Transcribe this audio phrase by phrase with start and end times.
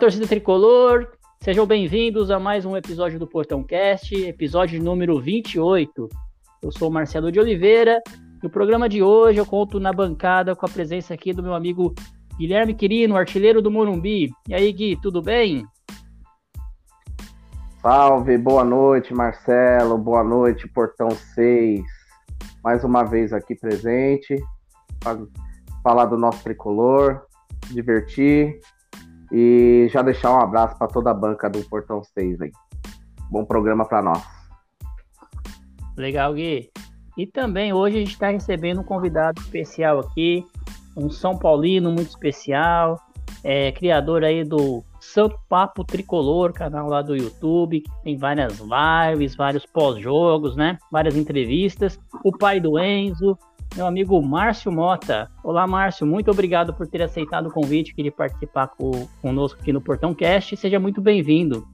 [0.00, 1.08] torcida tricolor.
[1.44, 6.08] Sejam bem-vindos a mais um episódio do Portão Cast, episódio número 28.
[6.62, 8.00] Eu sou o Marcelo de Oliveira
[8.42, 11.52] e o programa de hoje eu conto na bancada com a presença aqui do meu
[11.52, 11.94] amigo
[12.38, 14.30] Guilherme Quirino, artilheiro do Morumbi.
[14.48, 15.66] E aí, Gui, tudo bem?
[17.82, 21.82] Salve, boa noite, Marcelo, boa noite, Portão 6.
[22.64, 24.34] Mais uma vez aqui presente,
[25.82, 27.20] falar do nosso tricolor,
[27.70, 28.60] divertir
[29.32, 32.52] e já deixar um abraço para toda a banca do Portão 6 aí.
[33.30, 34.22] Bom programa para nós.
[35.96, 36.70] Legal, Gui.
[37.16, 40.44] E também hoje a gente está recebendo um convidado especial aqui,
[40.96, 42.98] um São Paulino muito especial,
[43.44, 49.34] é, criador aí do Santo Papo Tricolor, canal lá do YouTube, que tem várias lives,
[49.34, 50.78] vários pós-jogos, né?
[50.90, 51.98] Várias entrevistas.
[52.24, 53.36] O pai do Enzo,
[53.76, 55.30] meu amigo Márcio Mota.
[55.44, 59.80] Olá, Márcio, muito obrigado por ter aceitado o convite de participar com, conosco aqui no
[59.80, 60.56] Portão Cast.
[60.56, 61.66] Seja muito bem-vindo.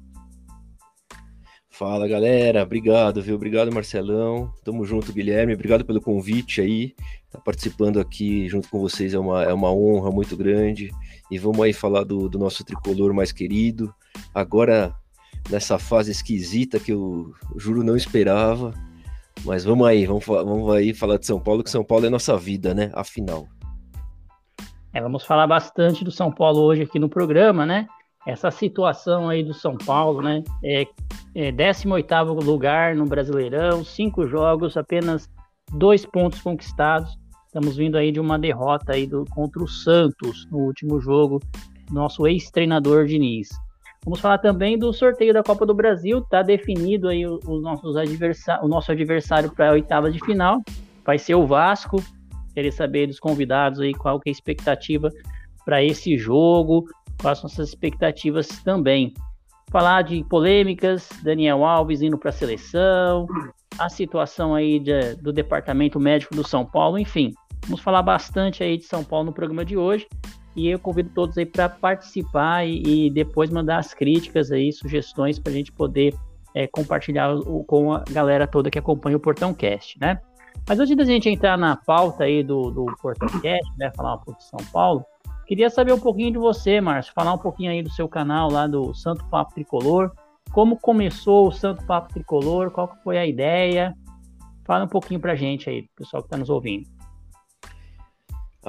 [1.70, 2.62] Fala, galera.
[2.62, 3.34] Obrigado, viu?
[3.34, 4.50] Obrigado, Marcelão.
[4.64, 5.54] Tamo junto, Guilherme.
[5.54, 6.94] Obrigado pelo convite aí.
[7.30, 10.90] Tá participando aqui junto com vocês é uma, é uma honra muito grande.
[11.30, 13.92] E vamos aí falar do, do nosso tricolor mais querido.
[14.34, 14.94] Agora,
[15.50, 18.72] nessa fase esquisita que eu juro não esperava.
[19.46, 22.36] Mas vamos aí, vamos, vamos aí falar de São Paulo, que São Paulo é nossa
[22.36, 22.90] vida, né?
[22.92, 23.46] Afinal.
[24.92, 27.86] É, vamos falar bastante do São Paulo hoje aqui no programa, né?
[28.26, 30.42] Essa situação aí do São Paulo, né?
[30.64, 30.84] É,
[31.32, 35.30] é 18 lugar no Brasileirão, cinco jogos, apenas
[35.72, 37.16] dois pontos conquistados.
[37.46, 41.40] Estamos vindo aí de uma derrota aí do, contra o Santos no último jogo,
[41.88, 43.48] nosso ex-treinador Diniz.
[44.04, 46.18] Vamos falar também do sorteio da Copa do Brasil.
[46.18, 47.96] Está definido aí os nossos
[48.62, 50.60] o nosso adversário para a oitava de final.
[51.04, 52.02] Vai ser o Vasco.
[52.54, 55.10] Queria saber dos convidados aí qual que é a expectativa
[55.64, 56.86] para esse jogo,
[57.20, 59.12] quais são essas expectativas também.
[59.70, 63.26] Falar de polêmicas, Daniel Alves indo para a seleção,
[63.78, 67.32] a situação aí de, do departamento médico do São Paulo, enfim.
[67.64, 70.06] Vamos falar bastante aí de São Paulo no programa de hoje.
[70.56, 75.38] E eu convido todos aí para participar e, e, depois mandar as críticas aí, sugestões
[75.38, 76.14] para a gente poder
[76.54, 80.18] é, compartilhar o, com a galera toda que acompanha o Portão Cast, né?
[80.66, 84.18] Mas antes da gente entrar na pauta aí do, do Portão Cast, né, falar um
[84.18, 85.04] pouco de São Paulo,
[85.46, 88.66] queria saber um pouquinho de você, Márcio, falar um pouquinho aí do seu canal lá
[88.66, 90.10] do Santo Papo Tricolor,
[90.52, 93.94] como começou o Santo Papo Tricolor, qual foi a ideia,
[94.64, 96.95] fala um pouquinho pra gente aí, pessoal que está nos ouvindo.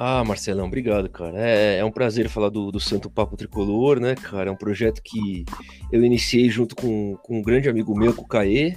[0.00, 1.36] Ah, Marcelão, obrigado, cara.
[1.36, 4.48] É, é um prazer falar do, do, Santo Papo Tricolor, né, cara?
[4.48, 5.44] É um projeto que
[5.90, 8.76] eu iniciei junto com, com um grande amigo meu, com o Caê.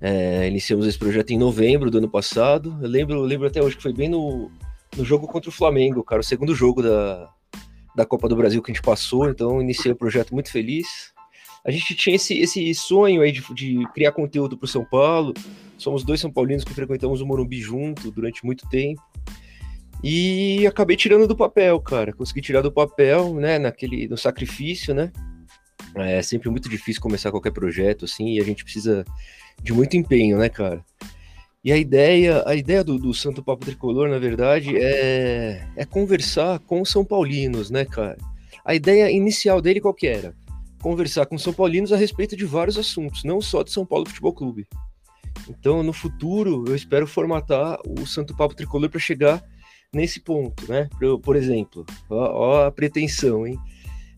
[0.00, 2.78] É, iniciamos esse projeto em novembro do ano passado.
[2.80, 4.52] Eu lembro, lembro até hoje que foi bem no,
[4.96, 7.28] no jogo contra o Flamengo, cara, o segundo jogo da,
[7.96, 9.28] da Copa do Brasil que a gente passou.
[9.28, 11.12] Então, iniciei o projeto muito feliz.
[11.64, 15.34] A gente tinha esse, esse sonho aí de, de criar conteúdo para o São Paulo.
[15.76, 19.02] Somos dois São Paulinos que frequentamos o Morumbi junto durante muito tempo.
[20.02, 22.12] E acabei tirando do papel, cara.
[22.12, 23.58] Consegui tirar do papel, né?
[23.58, 25.12] Naquele, no sacrifício, né?
[25.94, 29.04] É sempre muito difícil começar qualquer projeto, assim, e a gente precisa
[29.62, 30.84] de muito empenho, né, cara?
[31.62, 36.58] E a ideia, a ideia do, do Santo Papo Tricolor, na verdade, é, é conversar
[36.60, 38.16] com os São Paulinos, né, cara?
[38.64, 40.34] A ideia inicial dele qual que era?
[40.80, 44.06] Conversar com os São Paulinos a respeito de vários assuntos, não só de São Paulo
[44.06, 44.66] Futebol Clube.
[45.48, 49.42] Então, no futuro, eu espero formatar o Santo Papo Tricolor para chegar
[49.92, 50.88] nesse ponto, né?
[50.98, 53.58] Por, por exemplo, ó, ó, a pretensão, hein?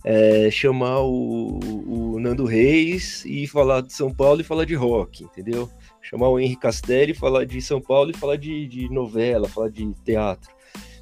[0.05, 5.23] É, chamar o, o, Nando Reis e falar de São Paulo e falar de rock,
[5.23, 5.71] entendeu?
[6.01, 9.69] Chamar o Henrique Castelli e falar de São Paulo e falar de, de novela, falar
[9.69, 10.51] de teatro.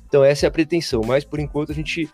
[0.07, 2.11] Então essa é a pretensão, mas por enquanto a gente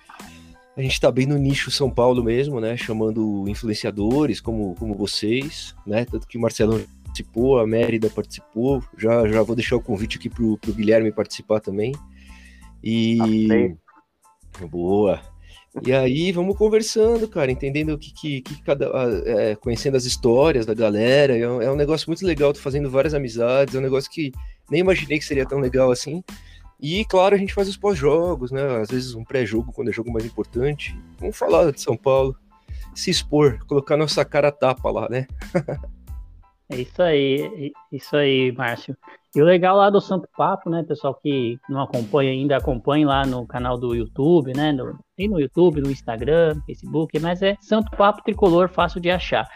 [0.77, 2.77] a gente está bem no nicho São Paulo mesmo, né?
[2.77, 6.05] Chamando influenciadores como, como vocês, né?
[6.05, 8.85] Tanto que o Marcelo participou, a Mérida participou.
[8.97, 11.93] Já, já vou deixar o convite aqui pro, pro Guilherme participar também.
[12.89, 13.77] E.
[14.71, 15.21] Boa.
[15.85, 18.89] E aí vamos conversando, cara, entendendo o que, que, que cada.
[19.27, 21.37] É, conhecendo as histórias da galera.
[21.37, 24.31] É um, é um, negócio muito legal, tô fazendo várias amizades, é um negócio que
[24.71, 26.23] nem imaginei que seria tão legal assim.
[26.81, 28.63] E claro, a gente faz os pós-jogos, né?
[28.81, 30.97] Às vezes um pré-jogo quando é jogo mais importante.
[31.19, 32.37] Vamos falar de São Paulo,
[32.95, 35.27] se expor, colocar nossa cara tapa lá, né?
[36.69, 38.97] É isso aí, é isso aí, Márcio.
[39.35, 43.25] E o legal lá do Santo Papo, né, pessoal que não acompanha ainda, acompanhe lá
[43.25, 47.95] no canal do YouTube, né, no, tem no YouTube, no Instagram, Facebook, mas é Santo
[47.97, 49.47] Papo Tricolor, fácil de achar.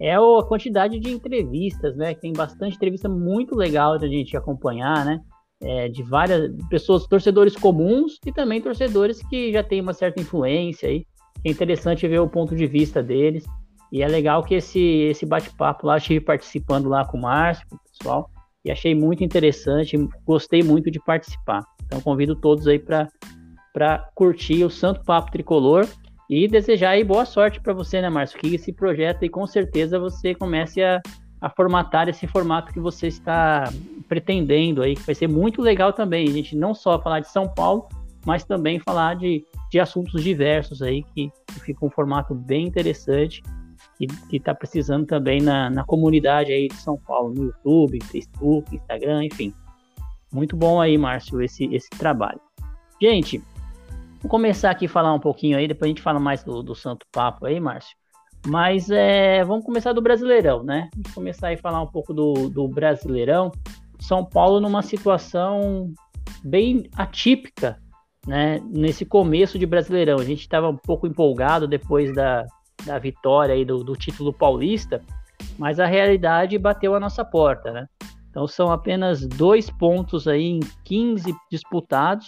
[0.00, 5.20] É a quantidade de entrevistas, né, tem bastante entrevista muito legal da gente acompanhar, né,
[5.60, 10.88] é, de várias pessoas, torcedores comuns e também torcedores que já têm uma certa influência
[10.88, 11.04] aí.
[11.44, 13.44] É interessante ver o ponto de vista deles.
[13.94, 17.76] E é legal que esse, esse bate-papo lá, estive participando lá com o Márcio, com
[17.76, 18.28] o pessoal,
[18.64, 19.96] e achei muito interessante,
[20.26, 21.62] gostei muito de participar.
[21.86, 25.86] Então convido todos aí para curtir o Santo Papo Tricolor
[26.28, 28.36] e desejar aí boa sorte para você, né, Márcio?
[28.40, 31.00] Que esse projeto aí com certeza você comece a,
[31.40, 33.72] a formatar esse formato que você está
[34.08, 36.26] pretendendo aí, que vai ser muito legal também.
[36.26, 37.88] A gente não só falar de São Paulo,
[38.26, 43.40] mas também falar de, de assuntos diversos aí, que, que fica um formato bem interessante
[43.98, 49.24] que está precisando também na, na comunidade aí de São Paulo, no YouTube, Facebook, Instagram,
[49.24, 49.54] enfim.
[50.32, 52.40] Muito bom aí, Márcio, esse, esse trabalho.
[53.00, 53.42] Gente,
[54.20, 56.74] vou começar aqui a falar um pouquinho aí, depois a gente fala mais do, do
[56.74, 57.96] Santo Papo aí, Márcio.
[58.46, 60.90] Mas é, vamos começar do Brasileirão, né?
[60.94, 63.50] Vamos começar aí a falar um pouco do, do Brasileirão.
[64.00, 65.90] São Paulo numa situação
[66.42, 67.78] bem atípica,
[68.26, 68.60] né?
[68.66, 70.18] Nesse começo de Brasileirão.
[70.18, 72.44] A gente estava um pouco empolgado depois da,
[72.84, 75.02] da vitória aí do, do título paulista,
[75.58, 77.86] mas a realidade bateu a nossa porta, né?
[78.30, 82.26] Então são apenas dois pontos aí em 15 disputados.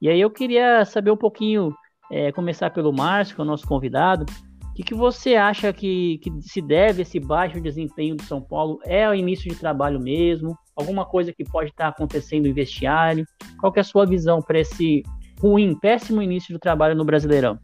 [0.00, 1.74] E aí eu queria saber um pouquinho,
[2.12, 4.26] é, começar pelo Márcio, que é o nosso convidado.
[4.70, 8.78] O que, que você acha que, que se deve esse baixo desempenho do São Paulo?
[8.84, 10.56] É o início de trabalho mesmo?
[10.76, 13.24] Alguma coisa que pode estar acontecendo no vestiário?
[13.58, 15.02] Qual é a sua visão para esse
[15.40, 17.58] ruim, péssimo início do trabalho no Brasileirão?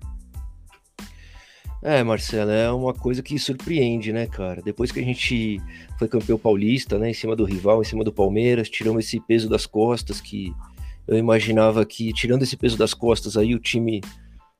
[1.86, 4.62] É, Marcelo, é uma coisa que surpreende, né, cara?
[4.62, 5.60] Depois que a gente
[5.98, 9.50] foi campeão paulista, né, em cima do rival, em cima do Palmeiras, tiramos esse peso
[9.50, 10.50] das costas que
[11.06, 14.00] eu imaginava que tirando esse peso das costas aí o time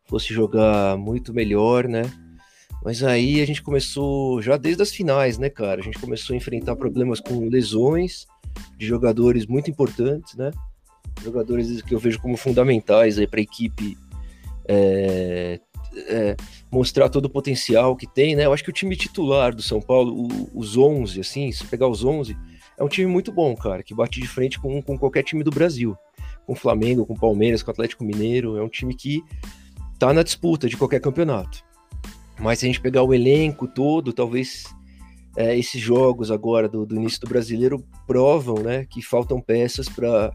[0.04, 2.02] fosse jogar muito melhor, né?
[2.84, 5.80] Mas aí a gente começou já desde as finais, né, cara?
[5.80, 8.26] A gente começou a enfrentar problemas com lesões
[8.76, 10.50] de jogadores muito importantes, né?
[11.22, 13.96] Jogadores que eu vejo como fundamentais aí para a equipe
[14.68, 15.58] é,
[15.96, 16.36] é,
[16.70, 18.46] mostrar todo o potencial que tem, né?
[18.46, 21.88] Eu acho que o time titular do São Paulo, o, os 11, assim, se pegar
[21.88, 22.36] os 11,
[22.76, 25.50] é um time muito bom, cara, que bate de frente com, com qualquer time do
[25.50, 25.96] Brasil.
[26.46, 28.56] Com o Flamengo, com o Palmeiras, com o Atlético Mineiro.
[28.56, 29.22] É um time que
[29.98, 31.64] tá na disputa de qualquer campeonato.
[32.38, 34.64] Mas se a gente pegar o elenco todo, talvez
[35.36, 40.32] é, esses jogos agora do, do, início do brasileiro provam né, que faltam peças para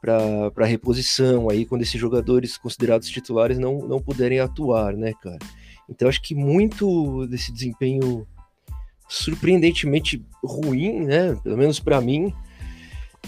[0.00, 5.38] para reposição aí quando esses jogadores considerados titulares não, não puderem atuar, né, cara?
[5.88, 8.26] Então acho que muito desse desempenho
[9.08, 12.34] surpreendentemente ruim, né, pelo menos para mim,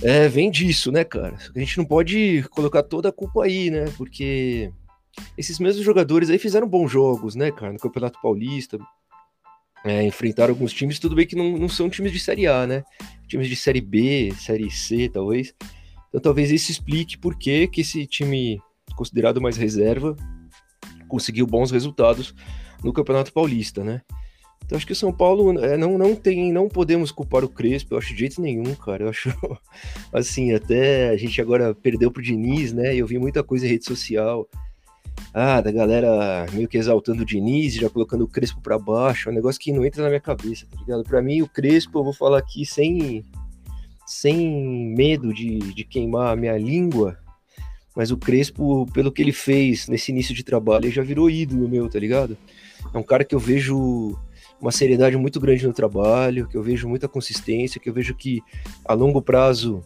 [0.03, 1.37] é, vem disso, né, cara?
[1.55, 3.87] A gente não pode colocar toda a culpa aí, né?
[3.97, 4.71] Porque
[5.37, 8.79] esses mesmos jogadores aí fizeram bons jogos, né, cara, no Campeonato Paulista.
[9.85, 12.85] É, enfrentaram alguns times, tudo bem que não, não são times de Série A, né?
[13.29, 15.55] Times de Série B, Série C, talvez.
[16.09, 18.61] Então talvez isso explique por que, que esse time
[18.97, 20.17] considerado mais reserva
[21.07, 22.35] conseguiu bons resultados
[22.83, 24.03] no Campeonato Paulista, né?
[24.65, 27.95] Então acho que o São Paulo é, não, não tem, não podemos culpar o Crespo,
[27.95, 29.05] eu acho de jeito nenhum, cara.
[29.05, 29.31] Eu acho
[30.13, 32.95] assim, até a gente agora perdeu pro Diniz, né?
[32.95, 34.47] Eu vi muita coisa em rede social.
[35.33, 39.33] Ah, da galera meio que exaltando o Diniz, já colocando o Crespo para baixo, é
[39.33, 41.03] um negócio que não entra na minha cabeça, tá ligado?
[41.03, 43.25] Para mim, o Crespo, eu vou falar aqui sem
[44.09, 47.19] sem medo de, de queimar a minha língua,
[47.95, 51.69] mas o Crespo, pelo que ele fez nesse início de trabalho, ele já virou ídolo
[51.69, 52.35] meu, tá ligado?
[52.95, 54.19] É um cara que eu vejo
[54.59, 58.41] uma seriedade muito grande no trabalho, que eu vejo muita consistência, que eu vejo que
[58.83, 59.85] a longo prazo,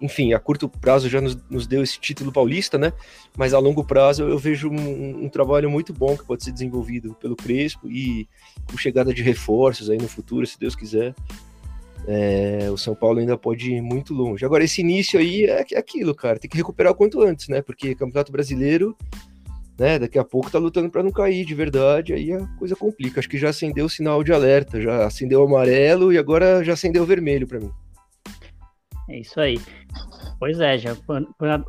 [0.00, 2.92] enfim, a curto prazo já nos, nos deu esse título paulista, né?
[3.36, 7.14] Mas a longo prazo eu vejo um, um, trabalho muito bom que pode ser desenvolvido
[7.20, 8.26] pelo Crespo e
[8.68, 11.14] com chegada de reforços aí no futuro, se Deus quiser
[12.10, 14.42] é, o São Paulo ainda pode ir muito longe.
[14.42, 17.60] Agora, esse início aí é, é aquilo, cara, tem que recuperar o quanto antes, né?
[17.60, 18.96] Porque Campeonato Brasileiro,
[19.78, 23.20] né, daqui a pouco tá lutando para não cair de verdade, aí a coisa complica.
[23.20, 26.72] Acho que já acendeu o sinal de alerta, já acendeu o amarelo e agora já
[26.72, 27.70] acendeu o vermelho para mim.
[29.10, 29.60] É isso aí.
[30.38, 30.96] Pois é, já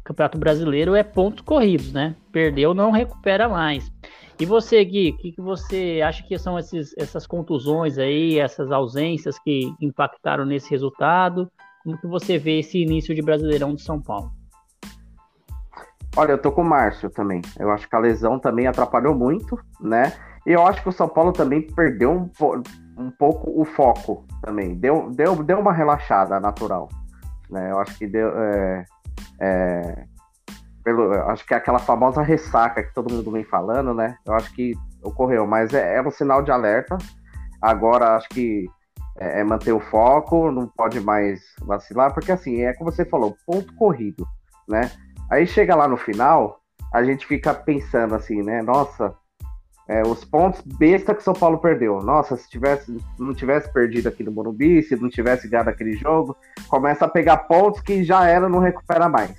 [0.06, 2.16] Campeonato Brasileiro é pontos corridos, né?
[2.32, 3.92] Perdeu, não recupera mais.
[4.40, 8.72] E você, Gui, o que, que, você acha que são esses, essas contusões aí, essas
[8.72, 11.52] ausências que impactaram nesse resultado?
[11.84, 14.32] Como que você vê esse início de Brasileirão de São Paulo?
[16.16, 17.42] Olha, eu tô com o Márcio também.
[17.60, 20.14] Eu acho que a lesão também atrapalhou muito, né?
[20.48, 22.30] E eu acho que o São Paulo também perdeu um,
[22.98, 24.74] um pouco o foco também.
[24.74, 26.88] Deu, deu, deu uma relaxada natural.
[27.50, 27.72] Né?
[27.72, 28.30] Eu acho que deu.
[28.38, 28.86] É,
[29.42, 30.04] é,
[30.90, 34.18] pelo, acho que é aquela famosa ressaca que todo mundo vem falando, né?
[34.26, 36.98] Eu acho que ocorreu, mas é, é um sinal de alerta.
[37.62, 38.66] Agora acho que
[39.20, 43.38] é, é, manter o foco, não pode mais vacilar, porque assim, é como você falou,
[43.46, 44.26] ponto corrido,
[44.68, 44.90] né?
[45.30, 46.60] Aí chega lá no final,
[46.92, 48.64] a gente fica pensando assim, né?
[48.64, 49.14] Nossa,
[49.88, 52.02] é, os pontos besta que São Paulo perdeu.
[52.02, 56.36] Nossa, se tivesse, não tivesse perdido aqui no Morumbi, se não tivesse ganhado aquele jogo,
[56.68, 59.36] começa a pegar pontos que já era, não recupera mais,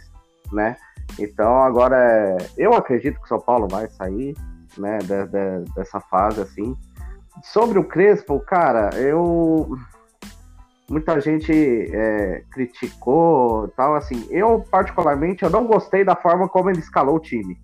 [0.53, 0.77] né?
[1.19, 4.35] Então agora é, eu acredito que o São Paulo vai sair,
[4.79, 6.77] né, de, de, dessa fase assim.
[7.43, 9.77] Sobre o Crespo, cara, eu
[10.89, 14.27] muita gente é, criticou tal assim.
[14.31, 17.57] Eu particularmente eu não gostei da forma como ele escalou o time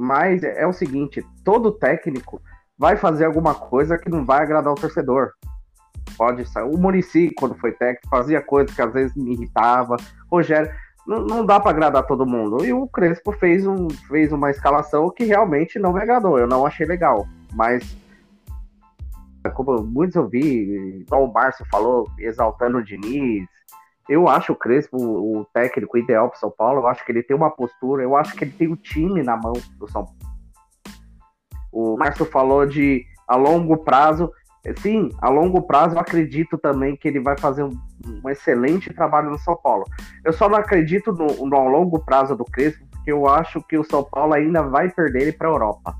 [0.00, 2.40] mas é o seguinte: todo técnico
[2.78, 5.32] vai fazer alguma coisa que não vai agradar o torcedor.
[6.16, 6.62] Pode ser.
[6.62, 9.96] O Murici, quando foi técnico, fazia coisas que às vezes me irritava.
[10.30, 10.72] Rogério,
[11.06, 12.64] não, não dá para agradar todo mundo.
[12.64, 16.38] E o Crespo fez, um, fez uma escalação que realmente não me agradou.
[16.38, 17.26] Eu não achei legal.
[17.52, 17.96] Mas,
[19.54, 23.48] como muitos eu vi, igual o Márcio falou, exaltando o Diniz,
[24.08, 26.80] eu acho o Crespo o técnico ideal para São Paulo.
[26.80, 28.02] Eu acho que ele tem uma postura.
[28.02, 30.18] Eu acho que ele tem o time na mão do São Paulo.
[31.72, 34.30] O Márcio falou de a longo prazo.
[34.78, 37.72] Sim, a longo prazo eu acredito também que ele vai fazer um,
[38.22, 39.84] um excelente trabalho no São Paulo.
[40.24, 43.84] Eu só não acredito no, no longo prazo do Crespo, porque eu acho que o
[43.84, 45.94] São Paulo ainda vai perder ele para a Europa.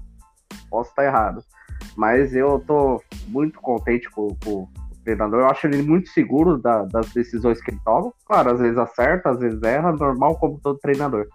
[0.68, 1.42] Posso estar errado.
[1.96, 4.68] Mas eu tô muito contente com, com,
[5.04, 5.40] treinador.
[5.40, 8.12] Eu acho ele muito seguro da, das decisões que ele toma.
[8.26, 11.26] Claro, às vezes acerta, às vezes erra, normal como todo treinador.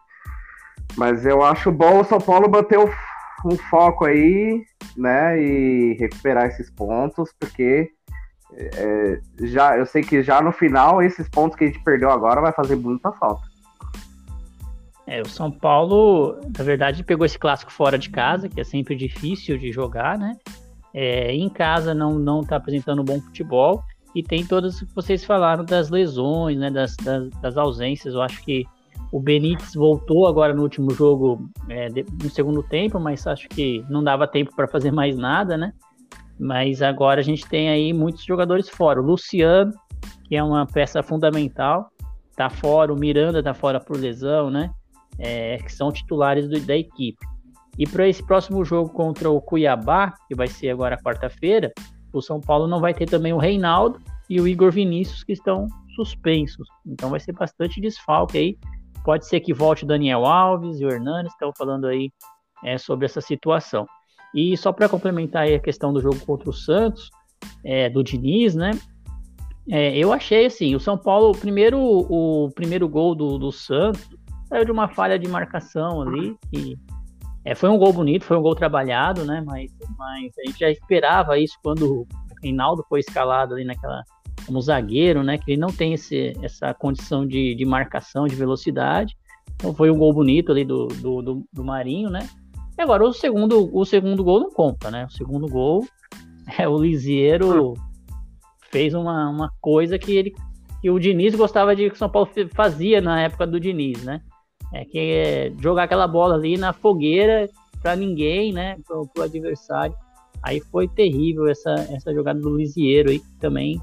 [0.96, 2.89] Mas eu acho bom o São Paulo manter o,
[3.53, 4.63] o foco aí,
[4.97, 5.41] né?
[5.41, 7.89] E recuperar esses pontos, porque
[8.53, 12.41] é, já eu sei que já no final, esses pontos que a gente perdeu agora
[12.41, 13.43] vai fazer muita falta.
[15.07, 18.95] É, o São Paulo, na verdade, pegou esse clássico fora de casa, que é sempre
[18.95, 20.35] difícil de jogar, né?
[20.95, 23.83] é, em casa não não está apresentando um bom futebol
[24.15, 28.13] e tem todas que vocês falaram das lesões, né, das, das, das, ausências.
[28.13, 28.65] Eu acho que
[29.11, 34.03] o Benítez voltou agora no último jogo é, no segundo tempo, mas acho que não
[34.03, 35.73] dava tempo para fazer mais nada, né?
[36.39, 39.01] Mas agora a gente tem aí muitos jogadores fora.
[39.01, 39.71] O Luciano,
[40.25, 41.89] que é uma peça fundamental,
[42.35, 42.93] tá fora.
[42.93, 44.69] O Miranda tá fora por lesão, né?
[45.17, 47.25] É, que são titulares do, da equipe.
[47.77, 51.73] E para esse próximo jogo contra o Cuiabá, que vai ser agora quarta-feira,
[52.11, 53.99] o São Paulo não vai ter também o Reinaldo
[54.29, 56.67] e o Igor Vinícius que estão suspensos.
[56.85, 58.57] Então vai ser bastante desfalque aí.
[59.05, 62.12] Pode ser que volte Daniel Alves e o Hernanes, estão falando aí
[62.63, 63.85] é, sobre essa situação.
[64.33, 67.09] E só para complementar a questão do jogo contra o Santos,
[67.63, 68.71] é, do Diniz, né?
[69.69, 74.07] É, eu achei assim, o São Paulo, o primeiro, o primeiro gol do, do Santos
[74.50, 76.35] saiu de uma falha de marcação ali,
[77.45, 79.43] é, foi um gol bonito, foi um gol trabalhado, né?
[79.45, 82.07] Mas, mas a gente já esperava isso quando o
[82.43, 84.03] Reinaldo foi escalado ali naquela
[84.45, 85.37] como zagueiro, né?
[85.37, 89.15] Que ele não tem esse, essa condição de, de marcação, de velocidade.
[89.55, 92.27] Então foi um gol bonito ali do, do, do, do Marinho, né?
[92.77, 95.05] E agora o segundo, o segundo gol não conta, né?
[95.05, 95.85] O segundo gol
[96.57, 97.73] é o Lisieiro
[98.71, 100.33] fez uma, uma coisa que ele
[100.81, 104.21] que o Diniz gostava de que o São Paulo fazia na época do Diniz, né?
[104.73, 107.49] É que é jogar aquela bola ali na fogueira
[107.81, 108.77] para ninguém, né?
[108.85, 109.95] Pro, pro adversário.
[110.43, 113.81] Aí foi terrível essa, essa jogada do Lisieiro aí, que também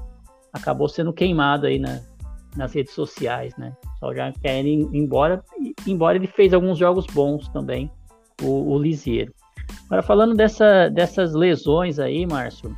[0.53, 1.99] acabou sendo queimado aí na,
[2.55, 3.75] nas redes sociais, né?
[3.99, 5.43] Só já quer ir embora,
[5.87, 7.91] embora ele fez alguns jogos bons também,
[8.41, 9.33] o, o Lisieiro.
[9.85, 12.75] Agora, falando dessa, dessas lesões aí, Márcio,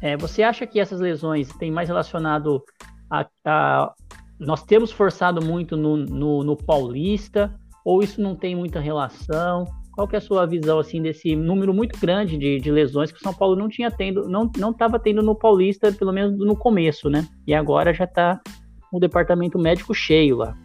[0.00, 2.62] é, você acha que essas lesões têm mais relacionado
[3.10, 3.92] a, a,
[4.38, 7.54] nós temos forçado muito no, no, no, Paulista,
[7.84, 9.64] ou isso não tem muita relação?
[9.92, 13.18] Qual que é a sua visão assim desse número muito grande de, de lesões que
[13.18, 16.56] o São Paulo não tinha tendo, não não estava tendo no Paulista, pelo menos no
[16.56, 17.28] começo, né?
[17.46, 18.40] E agora já está
[18.90, 20.56] o departamento médico cheio lá.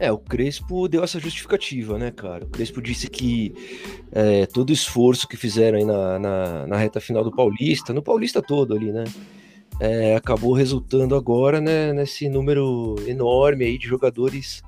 [0.00, 2.44] É, o Crespo deu essa justificativa, né, cara?
[2.44, 3.52] O Crespo disse que
[4.12, 8.00] é, todo o esforço que fizeram aí na, na, na, reta final do Paulista, no
[8.00, 9.04] Paulista todo ali, né?
[9.80, 14.62] é, acabou resultando agora né, nesse número enorme aí de jogadores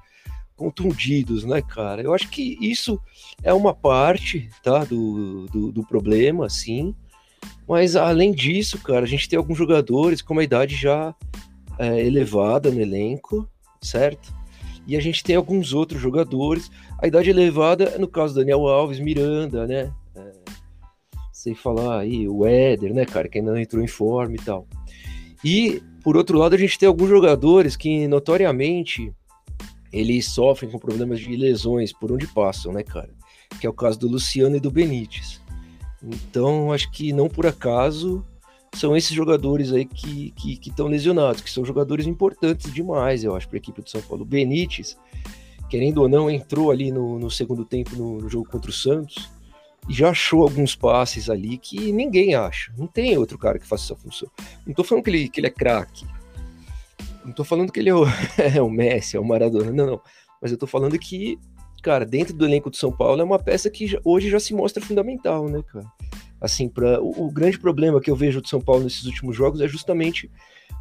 [0.60, 2.02] contundidos, né, cara?
[2.02, 3.00] Eu acho que isso
[3.42, 6.94] é uma parte, tá, do, do, do problema, sim.
[7.66, 11.14] Mas além disso, cara, a gente tem alguns jogadores com uma idade já
[11.78, 13.48] é, elevada no elenco,
[13.80, 14.34] certo?
[14.86, 19.66] E a gente tem alguns outros jogadores, a idade elevada, no caso Daniel Alves, Miranda,
[19.66, 19.90] né?
[20.14, 20.32] É,
[21.32, 24.66] sem falar aí o Éder, né, cara, que ainda não entrou em forma e tal.
[25.42, 29.10] E, por outro lado, a gente tem alguns jogadores que, notoriamente,
[29.92, 33.10] eles sofrem com problemas de lesões por onde passam, né, cara?
[33.60, 35.40] Que é o caso do Luciano e do Benítez.
[36.02, 38.24] Então, acho que não por acaso
[38.74, 40.32] são esses jogadores aí que
[40.64, 44.22] estão lesionados, que são jogadores importantes demais, eu acho, para a equipe do São Paulo.
[44.22, 44.96] O Benítez,
[45.68, 49.28] querendo ou não, entrou ali no, no segundo tempo no, no, jogo contra o Santos
[49.88, 52.72] e já achou alguns passes ali que ninguém acha.
[52.78, 54.30] Não tem outro cara que faça essa função.
[54.66, 56.06] Não tô falando que ele, que ele é craque.
[57.30, 58.04] Não tô falando que ele é o,
[58.36, 59.70] é o Messi, é o Maradona.
[59.70, 60.00] Não, não.
[60.42, 61.38] Mas eu tô falando que,
[61.80, 64.84] cara, dentro do elenco do São Paulo é uma peça que hoje já se mostra
[64.84, 65.86] fundamental, né, cara?
[66.40, 69.60] Assim, para o, o, grande problema que eu vejo do São Paulo nesses últimos jogos
[69.60, 70.28] é justamente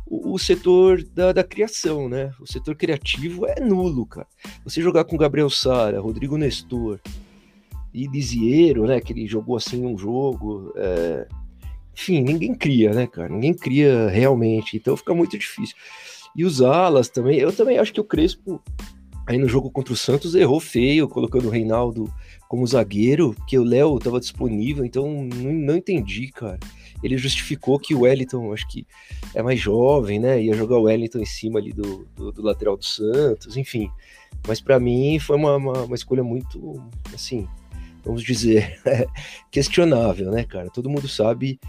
[0.08, 2.32] o, o, setor da, da criação, né?
[2.39, 4.25] O setor criativo é nulo, cara.
[4.63, 7.00] Você jogar com Gabriel Sara, Rodrigo Nestor
[7.94, 9.00] e Disiero, né?
[9.00, 10.74] Que ele jogou assim um jogo.
[10.75, 11.27] É...
[11.94, 13.29] Enfim, ninguém cria, né, cara?
[13.29, 14.77] Ninguém cria realmente.
[14.77, 15.75] Então fica muito difícil.
[16.36, 17.38] E os alas também.
[17.39, 18.62] Eu também acho que o Crespo
[19.29, 22.12] aí no jogo contra o Santos errou feio, colocando o Reinaldo
[22.48, 26.57] como zagueiro, que o Léo estava disponível, então não, não, entendi, cara.
[27.03, 28.88] Ele justificou que o Wellington, acho que
[29.36, 30.41] é mais jovem, né?
[30.41, 33.88] Ia jogar o Wellington em cima ali do, do, do lateral do Santos, enfim.
[34.48, 36.81] Mas para mim foi uma, uma, uma, escolha muito,
[37.13, 37.48] assim,
[38.03, 38.79] vamos dizer,
[39.51, 40.71] questionável, né, cara?
[40.71, 41.59] Todo mundo sabe,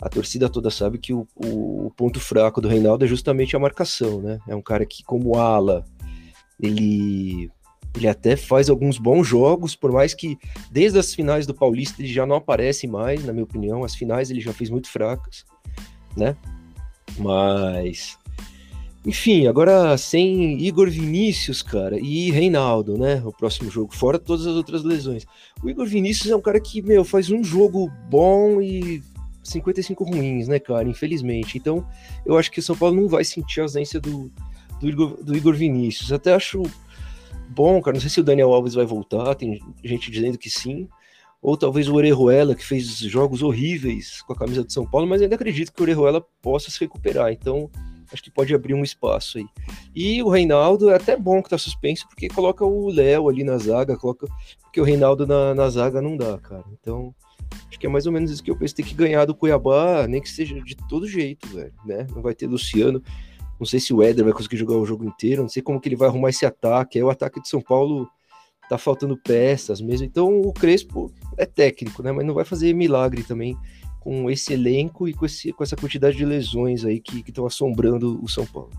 [0.00, 4.20] a torcida toda sabe que o, o, ponto fraco do Reinaldo é justamente a marcação,
[4.20, 4.38] né?
[4.48, 5.84] É um cara que, como ala,
[6.60, 7.50] ele
[7.96, 10.36] ele até faz alguns bons jogos, por mais que
[10.70, 13.84] desde as finais do Paulista ele já não aparece mais, na minha opinião.
[13.84, 15.44] As finais ele já fez muito fracas,
[16.16, 16.36] né?
[17.16, 18.18] Mas.
[19.06, 23.22] Enfim, agora sem Igor Vinícius, cara, e Reinaldo, né?
[23.24, 25.24] O próximo jogo, fora todas as outras lesões.
[25.62, 29.02] O Igor Vinícius é um cara que, meu, faz um jogo bom e
[29.44, 30.88] 55 ruins, né, cara?
[30.88, 31.58] Infelizmente.
[31.58, 31.86] Então,
[32.24, 34.32] eu acho que o São Paulo não vai sentir a ausência do,
[34.80, 36.12] do Igor, do Igor Vinícius.
[36.12, 36.62] Até acho
[37.48, 37.94] bom, cara.
[37.94, 40.88] Não sei se o Daniel Alves vai voltar, tem gente dizendo que sim.
[41.40, 45.20] Ou talvez o Orejuela, que fez jogos horríveis com a camisa de São Paulo, mas
[45.20, 47.30] ainda acredito que o Orejuela possa se recuperar.
[47.32, 47.70] Então,
[48.10, 49.46] acho que pode abrir um espaço aí.
[49.94, 53.58] E o Reinaldo é até bom que tá suspenso, porque coloca o Léo ali na
[53.58, 54.26] zaga, coloca.
[54.62, 56.64] Porque o Reinaldo na, na zaga não dá, cara.
[56.80, 57.14] Então,
[57.68, 58.74] acho que é mais ou menos isso que eu penso.
[58.74, 62.06] Tem que ganhar do Cuiabá, nem que seja de todo jeito, velho, né?
[62.14, 63.02] Não vai ter Luciano.
[63.58, 65.88] Não sei se o Éder vai conseguir jogar o jogo inteiro, não sei como que
[65.88, 66.98] ele vai arrumar esse ataque.
[66.98, 68.08] Aí o ataque de São Paulo
[68.68, 70.06] tá faltando peças mesmo.
[70.06, 72.12] Então o Crespo é técnico, né?
[72.12, 73.56] Mas não vai fazer milagre também
[74.00, 78.22] com esse elenco e com, esse, com essa quantidade de lesões aí que estão assombrando
[78.22, 78.70] o São Paulo.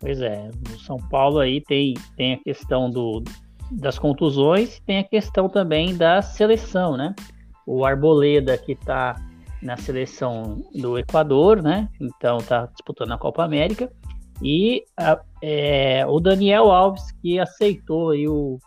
[0.00, 3.22] Pois é, o São Paulo aí tem, tem a questão do,
[3.70, 7.14] das contusões, tem a questão também da seleção, né?
[7.66, 9.16] O Arboleda que tá
[9.62, 11.88] na seleção do Equador, né?
[12.00, 13.90] Então tá disputando a Copa América.
[14.42, 18.58] E a, é, o Daniel Alves que aceitou aí o,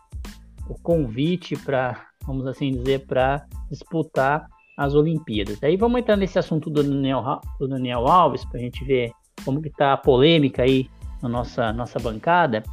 [0.69, 4.45] o convite para, vamos assim dizer, para disputar
[4.77, 5.61] as Olimpíadas.
[5.63, 9.11] Aí vamos entrar nesse assunto do Daniel, do Daniel Alves para a gente ver
[9.43, 10.87] como que tá a polêmica aí
[11.21, 12.63] na nossa nossa bancada.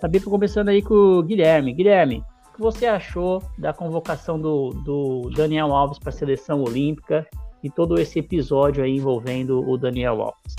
[0.00, 1.72] Sabia que começando aí com o Guilherme.
[1.72, 7.26] Guilherme, o que você achou da convocação do, do Daniel Alves para a seleção olímpica
[7.64, 10.54] e todo esse episódio aí envolvendo o Daniel Alves?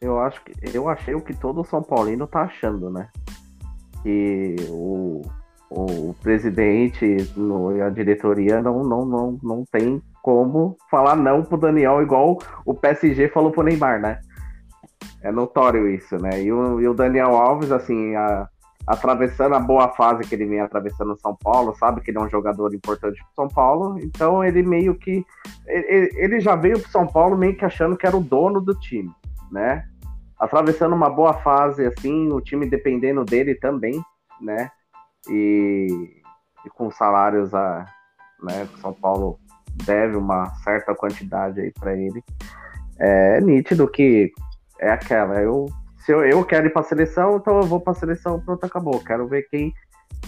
[0.00, 3.08] Eu acho que eu achei o que todo São Paulino tá achando, né?
[4.02, 5.22] Que o,
[5.70, 12.02] o presidente e a diretoria não, não, não, não tem como falar não pro Daniel
[12.02, 14.20] igual o PSG falou pro Neymar, né?
[15.26, 16.40] É notório isso, né?
[16.40, 18.48] E o, e o Daniel Alves, assim, a,
[18.86, 22.20] atravessando a boa fase que ele vem atravessando no São Paulo, sabe que ele é
[22.20, 25.26] um jogador importante para São Paulo, então ele meio que
[25.66, 28.72] ele, ele já veio para São Paulo meio que achando que era o dono do
[28.78, 29.10] time,
[29.50, 29.84] né?
[30.38, 34.00] Atravessando uma boa fase assim, o time dependendo dele também,
[34.40, 34.70] né?
[35.28, 35.88] E,
[36.64, 37.84] e com salários a,
[38.44, 39.40] né, São Paulo
[39.84, 42.22] deve uma certa quantidade aí para ele.
[42.98, 44.32] É nítido que
[44.80, 45.66] é aquela, eu
[46.06, 49.00] se eu, eu quero ir para seleção, então eu vou para seleção, pronto, acabou.
[49.00, 49.74] Quero ver quem,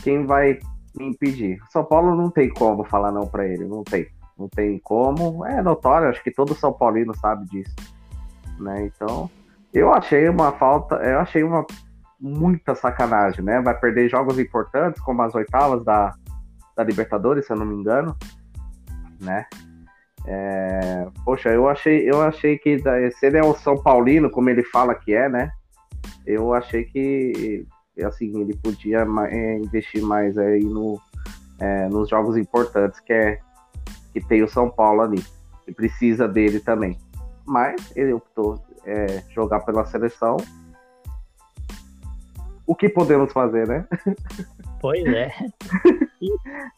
[0.03, 0.59] quem vai
[0.97, 1.61] me impedir.
[1.71, 4.09] São Paulo não tem como falar não para ele, não tem.
[4.37, 5.47] Não tem como.
[5.47, 7.77] É notório, acho que todo São Paulino sabe disso.
[8.59, 8.87] Né?
[8.87, 9.31] Então,
[9.73, 11.65] eu achei uma falta, eu achei uma
[12.21, 13.61] muita sacanagem, né?
[13.61, 16.13] Vai perder jogos importantes, como as oitavas da,
[16.77, 18.17] da Libertadores, se eu não me engano,
[19.21, 19.47] né?
[20.31, 22.79] É, poxa, eu achei, eu achei que
[23.13, 25.51] se ele é o São Paulino, como ele fala que é, né?
[26.29, 27.67] eu achei que
[28.05, 31.01] assim ele podia é, investir mais aí no,
[31.59, 33.41] é, nos jogos importantes, que é
[34.13, 35.25] que tem o São Paulo ali,
[35.67, 36.99] e precisa dele também.
[37.47, 40.37] Mas ele optou é, jogar pela seleção.
[42.67, 43.87] O que podemos fazer, né?
[44.81, 45.33] Pois é.
[46.21, 46.29] E,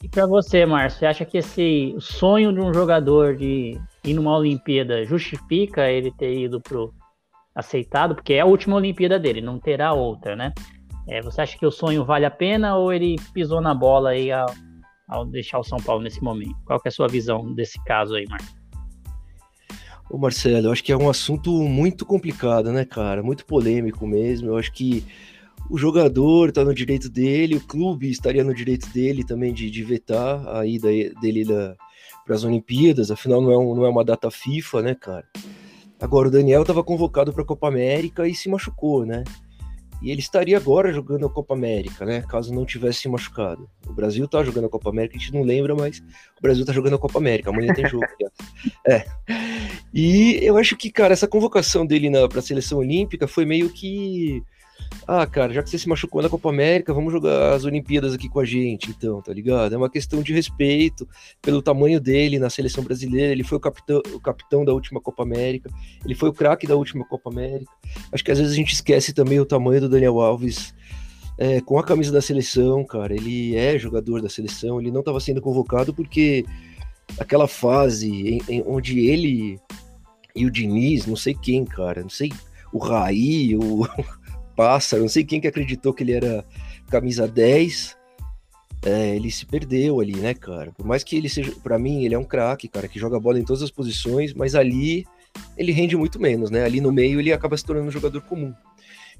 [0.04, 4.36] e para você, Márcio, você acha que esse sonho de um jogador de ir numa
[4.36, 6.92] Olimpíada justifica ele ter ido pro
[7.54, 8.14] aceitado?
[8.14, 10.52] Porque é a última Olimpíada dele, não terá outra, né?
[11.08, 14.30] É, você acha que o sonho vale a pena ou ele pisou na bola aí
[14.30, 14.46] ao,
[15.08, 16.56] ao deixar o São Paulo nesse momento?
[16.64, 18.60] Qual é a sua visão desse caso aí, Márcio?
[20.10, 23.22] Ô Marcelo, eu acho que é um assunto muito complicado, né, cara?
[23.22, 24.48] Muito polêmico mesmo.
[24.48, 25.04] Eu acho que
[25.68, 29.84] o jogador está no direito dele, o clube estaria no direito dele também de, de
[29.84, 30.88] vetar a ida
[31.20, 31.44] dele
[32.24, 35.26] para as Olimpíadas, afinal não é, um, não é uma data FIFA, né, cara?
[36.00, 39.22] Agora, o Daniel estava convocado para a Copa América e se machucou, né?
[40.02, 42.22] E ele estaria agora jogando a Copa América, né?
[42.22, 43.68] Caso não tivesse se machucado.
[43.86, 45.98] O Brasil tá jogando a Copa América, a gente não lembra, mas
[46.38, 47.50] o Brasil tá jogando a Copa América.
[47.50, 48.06] Amanhã tem jogo.
[48.88, 49.04] é.
[49.92, 54.42] E eu acho que, cara, essa convocação dele para a seleção olímpica foi meio que
[55.06, 58.28] ah, cara, já que você se machucou na Copa América, vamos jogar as Olimpíadas aqui
[58.28, 59.74] com a gente, então, tá ligado?
[59.74, 61.08] É uma questão de respeito
[61.42, 63.32] pelo tamanho dele na seleção brasileira.
[63.32, 65.70] Ele foi o capitão, o capitão da última Copa América,
[66.04, 67.72] ele foi o craque da última Copa América.
[68.12, 70.74] Acho que às vezes a gente esquece também o tamanho do Daniel Alves
[71.38, 73.14] é, com a camisa da seleção, cara.
[73.14, 76.44] Ele é jogador da seleção, ele não estava sendo convocado porque
[77.18, 79.58] aquela fase em, em, onde ele
[80.36, 82.30] e o Diniz, não sei quem, cara, não sei,
[82.72, 83.86] o Raí, o
[84.60, 86.44] pássaro, não sei quem que acreditou que ele era
[86.90, 87.96] camisa 10.
[88.84, 90.70] É, ele se perdeu ali, né, cara?
[90.72, 93.38] Por mais que ele seja, para mim, ele é um craque, cara, que joga bola
[93.38, 95.06] em todas as posições, mas ali
[95.56, 96.62] ele rende muito menos, né?
[96.62, 98.52] Ali no meio ele acaba se tornando um jogador comum.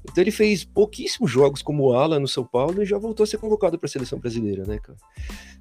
[0.03, 3.39] Então ele fez pouquíssimos jogos como ala no São Paulo e já voltou a ser
[3.39, 4.97] convocado para a seleção brasileira, né, cara?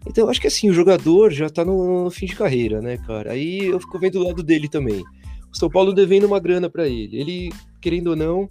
[0.06, 3.32] Então acho que assim, o jogador já tá no, no, fim de carreira, né, cara?
[3.32, 5.02] Aí eu fico vendo o lado dele também.
[5.50, 7.18] O São Paulo devendo uma grana para ele.
[7.18, 8.48] Ele, querendo ou não,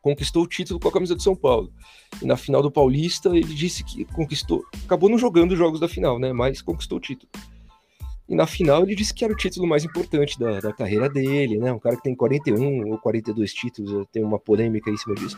[0.00, 1.72] conquistou o título com a camisa do São Paulo.
[2.22, 5.88] E na final do Paulista, ele disse que conquistou, acabou não jogando os jogos da
[5.88, 6.32] final, né?
[6.32, 7.30] Mas conquistou o título.
[8.28, 11.58] E na final ele disse que era o título mais importante da, da carreira dele,
[11.58, 11.72] né?
[11.72, 15.36] Um cara que tem 41 ou 42 títulos, tem uma polêmica em cima disso.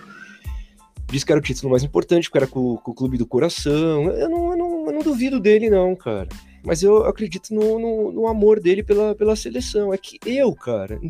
[1.06, 4.10] Disse que era o título mais importante, porque era com, com o clube do coração.
[4.10, 6.28] Eu não, eu não, eu não duvido dele, não, cara.
[6.64, 9.92] Mas eu acredito no, no, no amor dele pela, pela seleção.
[9.92, 11.00] É que eu, cara,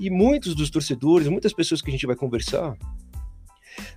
[0.00, 2.76] e muitos dos torcedores, muitas pessoas que a gente vai conversar,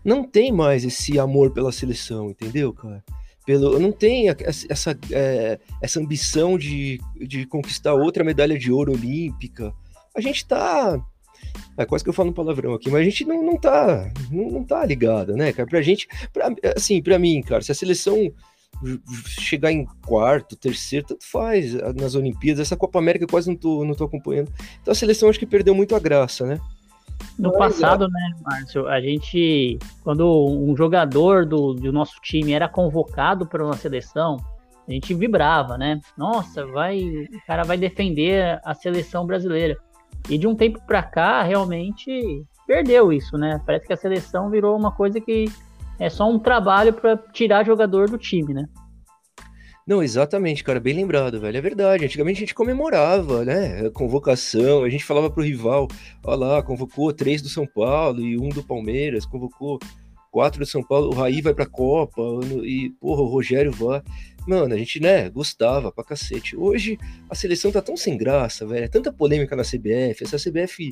[0.03, 3.03] não tem mais esse amor pela seleção, entendeu, cara?
[3.45, 9.73] Pelo, não tem essa, é, essa ambição de, de conquistar outra medalha de ouro olímpica.
[10.15, 11.03] A gente tá.
[11.77, 14.11] É quase que eu falo um palavrão aqui, mas a gente não, não tá.
[14.29, 15.67] Não, não tá ligado, né, cara?
[15.67, 16.07] Pra gente.
[16.31, 18.31] Pra, assim, pra mim, cara, se a seleção
[19.25, 22.61] chegar em quarto, terceiro, tanto faz nas Olimpíadas.
[22.61, 24.51] Essa Copa América eu quase não tô, não tô acompanhando.
[24.81, 26.59] Então a seleção acho que perdeu muito a graça, né?
[27.37, 33.45] No passado, né, Márcio, a gente, quando um jogador do, do nosso time era convocado
[33.45, 34.37] para uma seleção,
[34.87, 35.99] a gente vibrava, né?
[36.17, 39.77] Nossa, vai, o cara vai defender a seleção brasileira.
[40.29, 43.61] E de um tempo para cá, realmente perdeu isso, né?
[43.65, 45.45] Parece que a seleção virou uma coisa que
[45.99, 48.65] é só um trabalho para tirar jogador do time, né?
[49.89, 51.57] Não, exatamente, cara, bem lembrado, velho.
[51.57, 52.05] É verdade.
[52.05, 53.87] Antigamente a gente comemorava, né?
[53.87, 55.87] A convocação, a gente falava pro rival,
[56.23, 59.79] olha lá, convocou três do São Paulo e um do Palmeiras, convocou
[60.31, 62.21] quatro do São Paulo, o Raí vai pra Copa,
[62.63, 64.03] e, porra, o Rogério vai.
[64.47, 66.55] Mano, a gente, né, gostava pra cacete.
[66.55, 68.85] Hoje a seleção tá tão sem graça, velho.
[68.85, 70.91] É tanta polêmica na CBF, essa CBF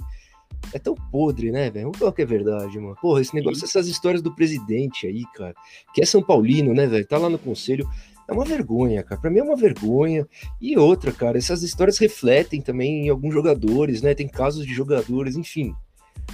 [0.73, 1.85] é tão podre, né, velho?
[1.85, 2.95] Vamos falar que é verdade, mano.
[3.01, 5.55] Porra, esse negócio, essas histórias do presidente aí, cara,
[5.93, 7.05] que é São Paulino, né, velho?
[7.05, 7.89] Tá lá no conselho.
[8.27, 9.21] É uma vergonha, cara.
[9.21, 10.27] Pra mim é uma vergonha.
[10.59, 14.13] E outra, cara, essas histórias refletem também em alguns jogadores, né?
[14.13, 15.73] Tem casos de jogadores, enfim.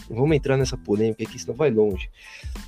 [0.09, 2.09] Não vamos entrar nessa polêmica aqui, senão vai longe.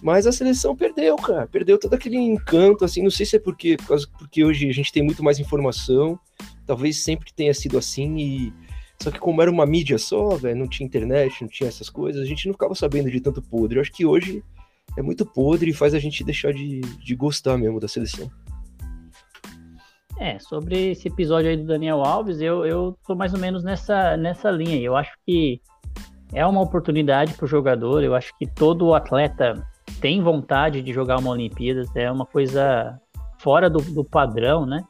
[0.01, 1.47] Mas a seleção perdeu, cara.
[1.47, 3.01] Perdeu todo aquele encanto, assim.
[3.01, 3.77] Não sei se é porque,
[4.19, 6.19] porque hoje a gente tem muito mais informação.
[6.67, 8.53] Talvez sempre tenha sido assim e
[9.01, 12.21] só que como era uma mídia só, velho, não tinha internet, não tinha essas coisas,
[12.21, 13.77] a gente não ficava sabendo de tanto podre.
[13.77, 14.43] Eu acho que hoje
[14.97, 18.29] é muito podre e faz a gente deixar de, de gostar mesmo da seleção.
[20.17, 24.15] É, sobre esse episódio aí do Daniel Alves, eu, eu tô mais ou menos nessa,
[24.15, 24.79] nessa linha.
[24.79, 25.59] Eu acho que
[26.33, 28.01] é uma oportunidade para o jogador.
[28.01, 29.67] Eu acho que todo atleta
[29.99, 31.93] tem vontade de jogar uma Olimpíadas.
[31.95, 32.97] É uma coisa
[33.39, 34.85] fora do, do padrão, né?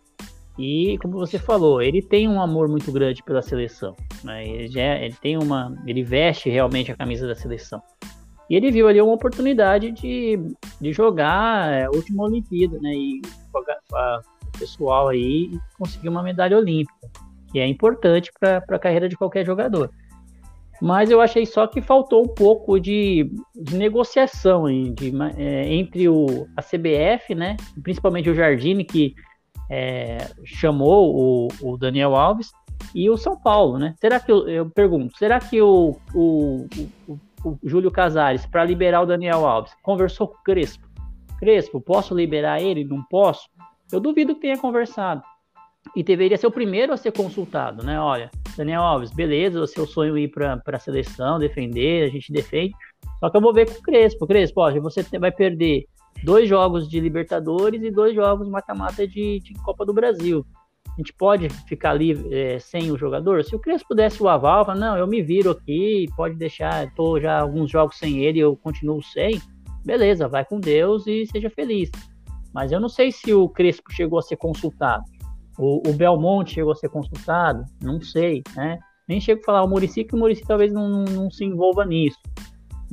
[0.58, 3.96] E como você falou, ele tem um amor muito grande pela seleção.
[4.24, 4.48] Né?
[4.48, 7.82] Ele, já, é, ele tem uma, ele veste realmente a camisa da seleção.
[8.50, 10.40] E ele viu ali uma oportunidade de,
[10.80, 12.94] de jogar é, a última Olimpíada, né?
[12.94, 17.10] E jogar o pessoal aí conseguir uma medalha olímpica.
[17.52, 19.90] que é importante para a carreira de qualquer jogador.
[20.82, 26.48] Mas eu achei só que faltou um pouco de, de negociação de, é, entre o,
[26.56, 29.16] a CBF, né, principalmente o Jardine, que
[29.70, 32.52] é, chamou o, o, Daniel Alves,
[32.94, 33.78] e o São Paulo.
[33.78, 33.96] Né?
[34.00, 36.68] Será que, eu, eu pergunto, será que o, o,
[37.44, 40.88] o, Júlio Casares, para liberar o Daniel Alves, conversou com o Crespo?
[41.40, 42.84] Crespo, posso liberar ele?
[42.84, 43.48] Não posso?
[43.92, 45.22] Eu duvido que tenha conversado
[45.96, 48.00] e deveria ser o primeiro a ser consultado, né?
[48.00, 52.32] Olha, Daniel Alves, beleza, o seu sonho é ir para a seleção, defender, a gente
[52.32, 52.74] defende.
[53.20, 54.26] Só que eu vou ver com o Crespo.
[54.26, 55.86] Crespo, você vai perder
[56.24, 60.46] dois jogos de Libertadores e dois jogos mata-mata de, de, Copa do Brasil.
[60.88, 63.44] A gente pode ficar ali é, sem o jogador?
[63.44, 67.20] Se o Crespo desse o aval, fala, não, eu me viro aqui, pode deixar, estou
[67.20, 69.42] já alguns jogos sem ele, eu continuo sem.
[69.86, 71.92] Beleza, vai com Deus e seja feliz.
[72.54, 75.04] Mas eu não sei se o Crespo chegou a ser consultado.
[75.58, 77.66] O, o Belmonte chegou a ser consultado?
[77.82, 78.80] Não sei, né?
[79.08, 81.86] Nem chego a falar o Murici, que o Murici talvez não, não, não, se envolva
[81.86, 82.18] nisso.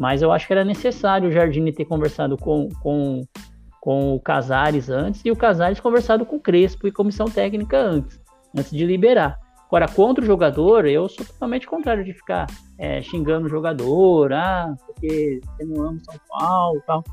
[0.02, 3.20] Mas eu acho que era necessário o Jardine ter conversado com, com,
[3.80, 8.20] com o Casares antes e o Casares conversado com o Crespo e comissão técnica antes,
[8.52, 9.38] antes de liberar.
[9.68, 14.74] Agora, contra o jogador, eu sou totalmente contrário de ficar é, xingando o jogador, ah,
[14.84, 17.04] porque você não ama São Paulo e tal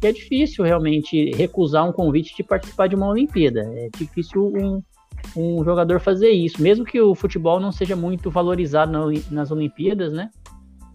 [0.00, 3.60] que é difícil realmente recusar um convite de participar de uma Olimpíada.
[3.76, 4.82] É difícil um,
[5.36, 8.92] um jogador fazer isso, mesmo que o futebol não seja muito valorizado
[9.30, 10.30] nas Olimpíadas, né?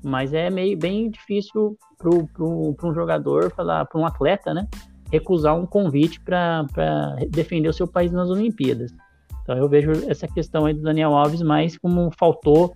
[0.03, 4.67] Mas é meio bem difícil para um jogador falar, para um atleta, né?
[5.11, 6.65] Recusar um convite para
[7.29, 8.93] defender o seu país nas Olimpíadas.
[9.43, 12.73] Então eu vejo essa questão aí do Daniel Alves mais como faltou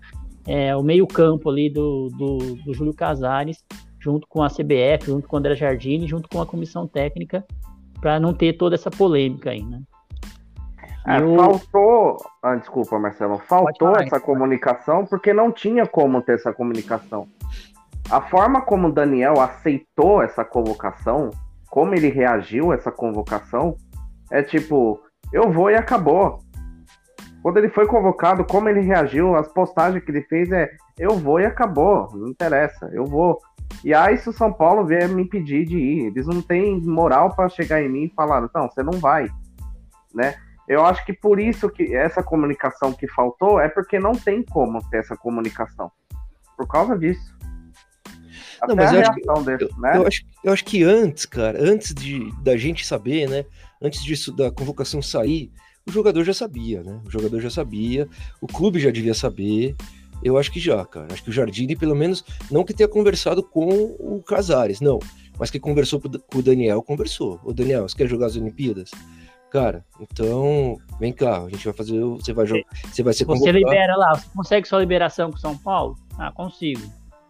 [0.47, 3.63] é, o meio campo ali do, do, do Júlio Casares
[3.99, 7.45] junto com a CBF, junto com o André Jardine, junto com a comissão técnica,
[8.01, 9.81] para não ter toda essa polêmica aí, né?
[11.05, 11.19] É.
[11.19, 17.27] Faltou, ah, desculpa, Marcelo, faltou essa comunicação porque não tinha como ter essa comunicação.
[18.09, 21.29] A forma como o Daniel aceitou essa convocação,
[21.69, 23.75] como ele reagiu a essa convocação,
[24.31, 24.99] é tipo,
[25.31, 26.39] eu vou e acabou.
[27.41, 31.39] Quando ele foi convocado, como ele reagiu, as postagens que ele fez é eu vou
[31.39, 33.39] e acabou, não interessa, eu vou.
[33.83, 37.35] E aí, se o São Paulo vier me impedir de ir, eles não têm moral
[37.35, 39.27] para chegar em mim e falar, não, você não vai,
[40.13, 40.35] né?
[40.67, 44.79] Eu acho que por isso que essa comunicação que faltou é porque não tem como
[44.89, 45.91] ter essa comunicação.
[46.55, 47.33] Por causa disso.
[48.67, 49.97] Não, mas eu acho, que, desse, eu, né?
[49.97, 53.45] eu, acho, eu acho que antes, cara, antes de da gente saber, né?
[53.81, 55.51] Antes disso da convocação sair,
[55.85, 57.01] o jogador já sabia, né?
[57.05, 58.07] O jogador já sabia,
[58.39, 59.75] o clube já devia saber.
[60.23, 61.07] Eu acho que já, cara.
[61.11, 64.99] Acho que o Jardine, pelo menos, não que tenha conversado com o Casares, não.
[65.37, 67.41] Mas que conversou com o Daniel, conversou.
[67.43, 68.91] O Daniel, você quer jogar as Olimpíadas?
[69.53, 72.03] Cara, então, vem cá, a gente vai fazer.
[72.03, 72.63] Você vai jogar.
[72.91, 75.95] Você vai ser Você libera lá, você consegue sua liberação com São Paulo?
[76.17, 76.81] Ah, consigo.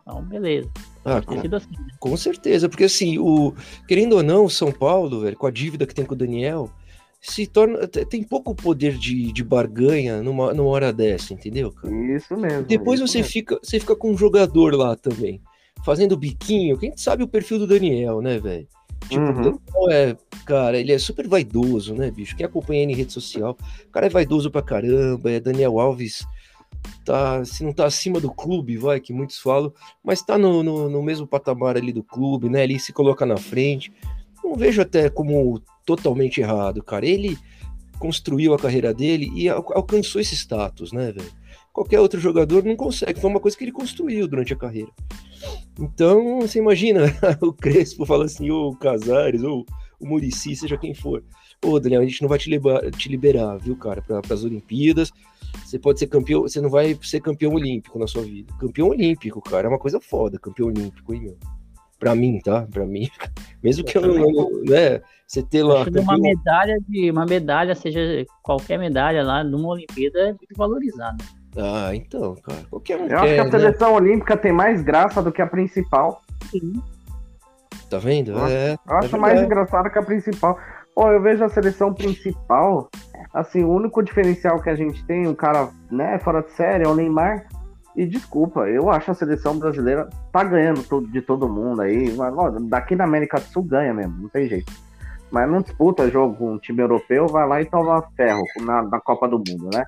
[0.01, 0.71] Então, beleza.
[1.03, 1.87] Ah, com, assim, né?
[1.99, 3.53] com certeza, porque assim, o,
[3.89, 6.71] querendo ou não, o São Paulo, velho, com a dívida que tem com o Daniel,
[7.19, 7.85] se torna.
[7.89, 11.93] tem pouco poder de, de barganha numa, numa hora dessa, entendeu, cara?
[11.93, 12.63] Isso mesmo.
[12.63, 13.33] Depois isso você, mesmo.
[13.33, 15.41] Fica, você fica com um jogador lá também,
[15.83, 16.77] fazendo biquinho.
[16.77, 18.65] Quem sabe o perfil do Daniel, né, velho?
[19.09, 19.91] Tipo, uhum.
[19.91, 22.35] é, cara, ele é super vaidoso, né, bicho?
[22.35, 26.25] Quem acompanha ele em rede social, o cara é vaidoso pra caramba, é Daniel Alves
[27.05, 30.89] tá, se não tá acima do clube, vai, que muitos falam, mas tá no, no,
[30.89, 32.63] no mesmo patamar ali do clube, né?
[32.63, 33.91] Ele se coloca na frente.
[34.43, 37.05] Não vejo até como totalmente errado, cara.
[37.05, 37.37] Ele
[37.99, 41.31] construiu a carreira dele e alcançou esse status, né, velho?
[41.71, 43.19] Qualquer outro jogador não consegue.
[43.19, 44.91] Foi uma coisa que ele construiu durante a carreira.
[45.79, 47.01] Então, você imagina
[47.41, 49.65] o Crespo fala assim, ou o Casares, ou
[49.99, 51.23] o Murici, seja quem for.
[51.63, 55.11] Ô, Daniel, a gente não vai te liberar, te liberar viu, cara, para as Olimpíadas.
[55.63, 58.53] Você pode ser campeão, você não vai ser campeão olímpico na sua vida.
[58.59, 61.37] Campeão olímpico, cara, é uma coisa foda, campeão olímpico, hein, meu?
[61.99, 62.67] Pra mim, tá?
[62.69, 63.07] Pra mim.
[63.63, 65.01] Mesmo que eu não, né?
[65.25, 65.83] Você ter lá.
[65.83, 71.23] Uma medalha de uma medalha, seja qualquer medalha lá numa Olimpíada, é muito valorizada.
[71.57, 72.59] Ah, então, cara.
[72.69, 73.51] Qualquer um eu quer, acho que a né?
[73.51, 73.95] seleção né?
[73.95, 76.21] olímpica tem mais graça do que a principal.
[76.49, 76.73] Sim.
[77.89, 78.31] Tá vendo?
[78.31, 80.57] Eu é, eu acho é mais engraçado que a principal.
[80.95, 82.89] Pô, eu vejo a seleção principal,
[83.33, 86.87] assim, o único diferencial que a gente tem, um cara, né, fora de série, é
[86.87, 87.47] o Neymar.
[87.95, 92.11] E desculpa, eu acho a seleção brasileira tá ganhando tudo de todo mundo aí.
[92.15, 94.71] Mas, ó, daqui na América do Sul ganha mesmo, não tem jeito.
[95.31, 98.99] Mas não disputa jogo com um time europeu, vai lá e toma ferro na, na
[98.99, 99.83] Copa do Mundo, né?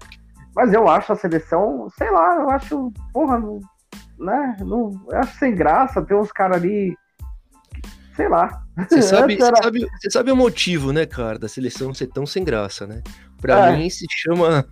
[0.56, 3.60] Mas eu acho a seleção, sei lá, eu acho, porra, não,
[4.18, 4.56] né?
[4.62, 6.96] Não, eu acho sem graça ter uns caras ali.
[8.16, 8.64] Sei lá.
[8.78, 12.44] Você sabe, você, sabe, você sabe o motivo, né, cara, da seleção ser tão sem
[12.44, 13.04] graça, né?
[13.42, 13.78] Pra é.
[13.78, 14.66] mim se chama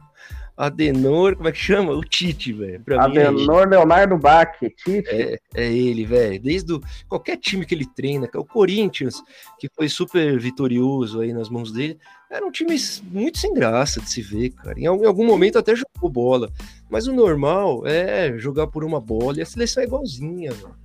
[0.56, 1.94] Adenor, como é que chama?
[1.94, 2.84] O Tite, velho.
[3.00, 5.10] Adenor é Leonardo Bach, Tite.
[5.10, 6.40] É, é ele, velho.
[6.40, 9.22] Desde o, qualquer time que ele treina, é o Corinthians,
[9.60, 11.98] que foi super vitorioso aí nas mãos dele,
[12.30, 12.76] era um time
[13.12, 14.80] muito sem graça de se ver, cara.
[14.80, 16.52] Em algum momento até jogou bola.
[16.90, 20.76] Mas o normal é jogar por uma bola e a seleção é igualzinha, velho.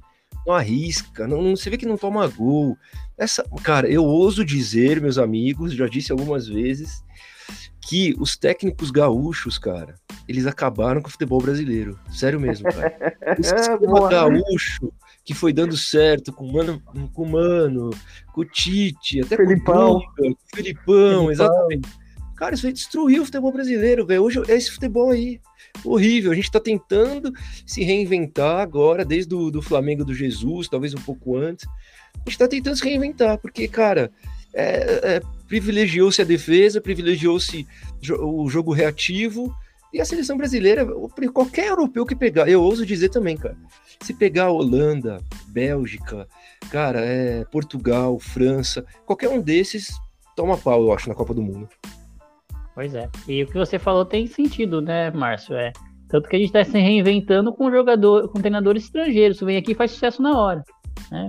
[0.46, 2.76] Não arrisca, não, não, você vê que não toma gol.
[3.18, 7.04] Essa, cara, eu ouso dizer, meus amigos, já disse algumas vezes,
[7.88, 9.94] que os técnicos gaúchos, cara,
[10.28, 11.98] eles acabaram com o futebol brasileiro.
[12.12, 13.16] Sério mesmo, cara.
[13.38, 14.92] Esse sistema gaúcho
[15.24, 16.82] que foi dando certo com o Mano,
[17.14, 17.88] com o, Mano,
[18.34, 20.00] com o Tite, até Felipão.
[20.00, 21.88] com o Filipão, Felipão, exatamente.
[22.36, 24.22] Cara, isso aí destruiu o futebol brasileiro, velho.
[24.22, 25.40] Hoje é esse futebol aí.
[25.82, 26.30] Horrível.
[26.30, 27.32] A gente tá tentando
[27.66, 31.66] se reinventar agora, desde o do Flamengo do Jesus, talvez um pouco antes.
[32.14, 34.10] A gente tá tentando se reinventar, porque, cara,
[34.54, 37.66] é, é, privilegiou-se a defesa, privilegiou-se
[38.20, 39.52] o jogo reativo,
[39.92, 40.86] e a seleção brasileira,
[41.32, 43.56] qualquer europeu que pegar, eu ouso dizer também, cara,
[44.02, 46.28] se pegar Holanda, Bélgica,
[46.70, 49.90] cara, é, Portugal, França, qualquer um desses
[50.36, 51.68] toma pau, eu acho, na Copa do Mundo.
[52.74, 53.08] Pois é.
[53.26, 55.56] E o que você falou tem sentido, né, Márcio?
[55.56, 55.72] É,
[56.08, 59.38] tanto que a gente está se reinventando com jogador, com treinadores estrangeiros.
[59.38, 60.62] Você vem aqui e faz sucesso na hora.
[61.10, 61.28] Né?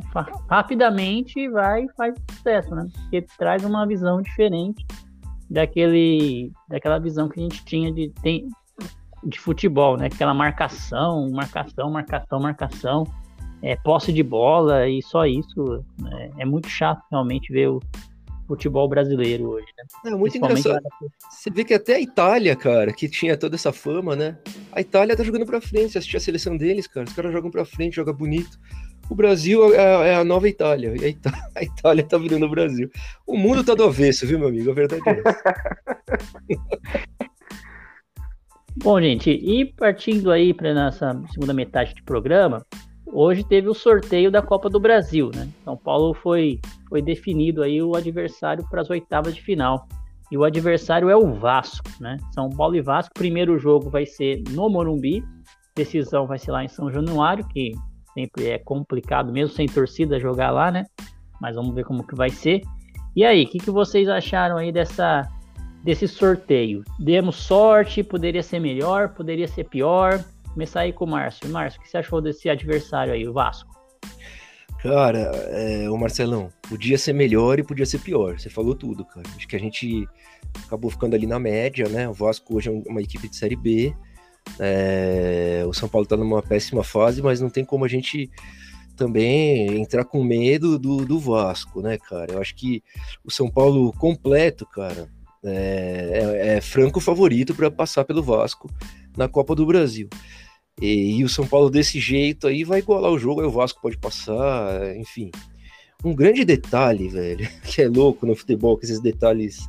[0.49, 2.87] Rapidamente vai e faz sucesso, né?
[2.93, 4.85] Porque traz uma visão diferente
[5.49, 8.47] daquele, daquela visão que a gente tinha de, tem,
[9.23, 10.07] de futebol, né?
[10.07, 13.03] Aquela marcação, marcação, marcação, marcação,
[13.61, 15.83] é, posse de bola e só isso.
[15.99, 16.31] Né?
[16.37, 17.79] É muito chato realmente ver o
[18.47, 20.11] futebol brasileiro hoje, né?
[20.11, 20.81] É muito engraçado.
[21.29, 24.37] Você vê que até a Itália, cara, que tinha toda essa fama, né?
[24.71, 25.97] A Itália tá jogando pra frente.
[25.97, 27.05] Assistir a seleção deles, cara.
[27.05, 28.59] Os caras jogam pra frente, jogam bonito.
[29.09, 30.93] O Brasil é, é a nova Itália.
[30.95, 32.89] E a Itália, a Itália tá virando o Brasil.
[33.25, 34.69] O mundo tá do avesso, viu, meu amigo?
[34.69, 35.43] A verdade é essa.
[38.81, 42.65] Bom, gente, e partindo aí para nossa segunda metade de programa,
[43.05, 45.49] hoje teve o sorteio da Copa do Brasil, né?
[45.65, 49.85] São Paulo foi, foi definido aí o adversário para as oitavas de final.
[50.31, 52.17] E o adversário é o Vasco, né?
[52.33, 53.11] São Paulo e Vasco.
[53.15, 55.23] Primeiro jogo vai ser no Morumbi.
[55.75, 57.73] Decisão vai ser lá em São Januário, que
[58.19, 60.85] sempre é complicado, mesmo sem torcida, jogar lá, né?
[61.39, 62.61] Mas vamos ver como que vai ser.
[63.15, 65.27] E aí, o que, que vocês acharam aí dessa,
[65.83, 66.83] desse sorteio?
[66.99, 70.23] Demos sorte, poderia ser melhor, poderia ser pior?
[70.53, 71.49] Começar aí com o Márcio.
[71.49, 73.69] Márcio, o que você achou desse adversário aí, o Vasco?
[74.81, 78.39] Cara, é, o Marcelão, podia ser melhor e podia ser pior.
[78.39, 79.27] Você falou tudo, cara.
[79.35, 80.07] Acho que a gente
[80.65, 82.07] acabou ficando ali na média, né?
[82.07, 83.93] O Vasco hoje é uma equipe de Série B.
[84.57, 88.29] É, o São Paulo está numa péssima fase, mas não tem como a gente
[88.95, 92.33] também entrar com medo do, do Vasco, né, cara?
[92.33, 92.83] Eu acho que
[93.23, 95.07] o São Paulo completo, cara,
[95.43, 98.69] é, é, é franco favorito para passar pelo Vasco
[99.15, 100.09] na Copa do Brasil.
[100.81, 103.81] E, e, o São Paulo desse jeito aí vai igualar o jogo, aí o Vasco
[103.81, 105.31] pode passar, enfim.
[106.03, 109.59] Um grande detalhe, velho, que é louco no futebol, que esses detalhes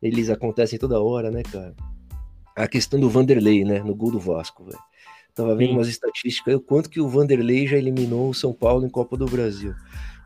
[0.00, 1.74] eles acontecem toda hora, né, cara?
[2.58, 4.78] A questão do Vanderlei, né, no gol do Vasco, velho.
[5.34, 5.74] Tava vendo Sim.
[5.76, 9.26] umas estatísticas, o quanto que o Vanderlei já eliminou o São Paulo em Copa do
[9.26, 9.72] Brasil.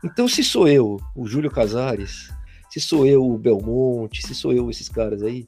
[0.03, 2.33] Então, se sou eu, o Júlio Casares,
[2.71, 5.47] se sou eu, o Belmonte, se sou eu, esses caras aí,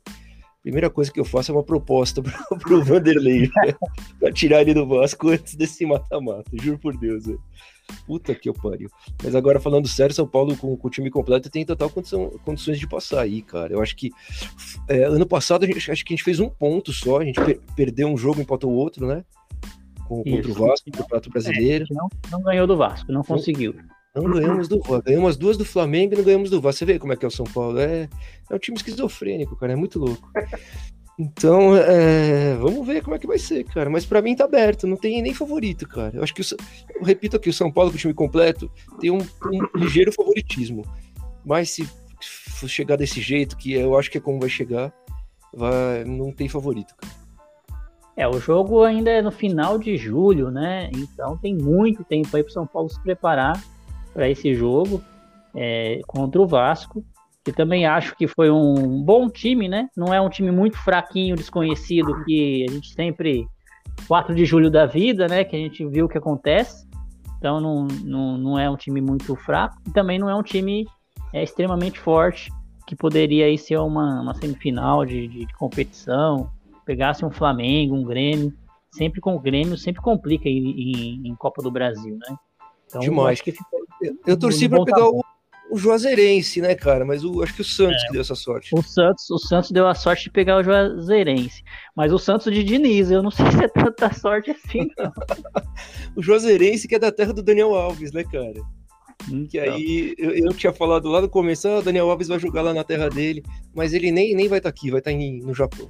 [0.61, 3.73] primeira coisa que eu faço é uma proposta pro, pro Vanderlei, né,
[4.19, 7.41] pra tirar ele do Vasco antes desse mata-mata, juro por Deus, velho.
[8.05, 8.89] Puta que eu pariu.
[9.23, 12.79] Mas agora, falando sério, São Paulo com, com o time completo tem total condição, condições
[12.79, 13.73] de passar aí, cara.
[13.73, 14.11] Eu acho que
[14.87, 17.39] é, ano passado a gente, acho que a gente fez um ponto só, a gente
[17.41, 19.23] per perdeu um jogo, empatou o outro, né?
[20.07, 21.85] Com, contra o Vasco, no Prato Brasileiro.
[21.89, 23.75] É, não, não ganhou do Vasco, não conseguiu.
[24.15, 25.01] Não, ganhamos do Vasco.
[25.03, 26.79] Ganhamos as duas do Flamengo e não ganhamos do Vasco.
[26.79, 27.79] Você vê como é que é o São Paulo?
[27.79, 28.07] É,
[28.49, 29.73] é um time esquizofrênico, cara.
[29.73, 30.31] É muito louco.
[31.17, 33.89] Então, é, vamos ver como é que vai ser, cara.
[33.89, 36.11] Mas para mim tá aberto, não tem nem favorito, cara.
[36.13, 36.45] Eu acho que, o,
[36.95, 40.83] eu repito aqui, o São Paulo com o time completo tem um, um ligeiro favoritismo.
[41.45, 41.87] Mas se
[42.67, 44.93] chegar desse jeito, que eu acho que é como vai chegar,
[45.53, 47.13] vai, não tem favorito, cara.
[48.17, 50.89] É, o jogo ainda é no final de julho, né?
[50.95, 53.61] Então tem muito tempo aí pro São Paulo se preparar
[54.13, 55.03] para esse jogo
[55.53, 57.03] é, contra o Vasco
[57.45, 59.87] que também acho que foi um bom time, né?
[59.95, 63.47] Não é um time muito fraquinho, desconhecido, que a gente sempre.
[64.07, 65.43] 4 de julho da vida, né?
[65.45, 66.85] Que a gente viu o que acontece.
[67.37, 69.77] Então não, não, não é um time muito fraco.
[69.87, 70.85] E também não é um time
[71.31, 72.51] é, extremamente forte,
[72.87, 76.49] que poderia aí ser uma, uma semifinal de, de, de competição.
[76.83, 78.51] Pegasse um Flamengo, um Grêmio.
[78.91, 82.35] Sempre com o Grêmio, sempre complica em, em, em Copa do Brasil, né?
[82.87, 83.39] Então, Demais.
[83.39, 83.53] acho que.
[84.01, 85.23] Eu, eu torci para pegar o
[85.75, 87.03] o Juazeirense, né, cara?
[87.03, 88.73] Mas o, acho que o Santos é, que deu essa sorte.
[88.73, 91.61] O Santos, o Santos deu a sorte de pegar o Juazeirense.
[91.93, 95.11] Mas o Santos de Diniz, eu não sei se é tanta sorte assim, não.
[96.15, 98.61] o Juazeirense que é da terra do Daniel Alves, né, cara?
[99.29, 99.47] Então.
[99.47, 102.61] Que aí eu, eu, tinha falado lá no começo, ah, o Daniel Alves vai jogar
[102.61, 105.17] lá na terra dele, mas ele nem, nem vai estar tá aqui, vai estar tá
[105.17, 105.89] no Japão.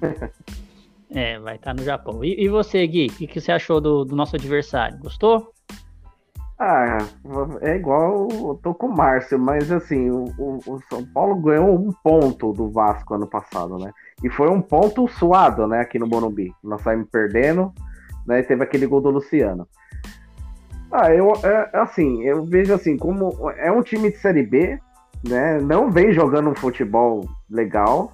[1.12, 2.24] É, vai estar tá no Japão.
[2.24, 4.96] E, e, você, Gui, o que, que, você achou do, do, nosso adversário?
[5.00, 5.52] Gostou?
[6.62, 6.98] Ah,
[7.62, 11.90] é igual eu tô com o Márcio, mas assim, o, o, São Paulo ganhou um
[11.90, 13.90] ponto do Vasco ano passado, né?
[14.22, 16.52] E foi um ponto suado, né, aqui no Morumbi.
[16.62, 17.72] Nós saímos perdendo,
[18.26, 18.40] né?
[18.40, 19.66] E teve aquele gol do Luciano.
[20.92, 24.78] Ah, eu é, assim, eu vejo assim, como é um time de série B,
[25.26, 25.58] né?
[25.62, 28.12] Não vem jogando um futebol legal,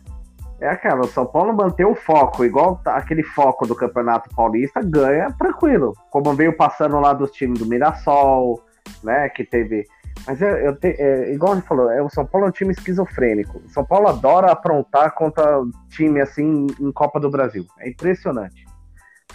[0.61, 4.81] é aquela, o São Paulo manter o foco, igual tá aquele foco do Campeonato Paulista,
[4.83, 5.93] ganha tranquilo.
[6.11, 8.63] Como veio passando lá dos times do Mirassol,
[9.03, 9.29] né?
[9.29, 9.85] Que teve.
[10.27, 13.59] Mas é, te, é, igual falou, é, o São Paulo é um time esquizofrênico.
[13.59, 17.67] O São Paulo adora aprontar contra time assim em Copa do Brasil.
[17.79, 18.65] É impressionante.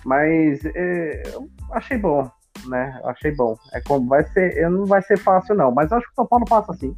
[0.04, 2.28] Mas é, eu achei bom,
[2.66, 3.00] né?
[3.06, 3.56] Achei bom.
[3.74, 6.46] É como vai ser, não vai ser fácil não, mas acho que o São Paulo
[6.46, 6.96] passa assim.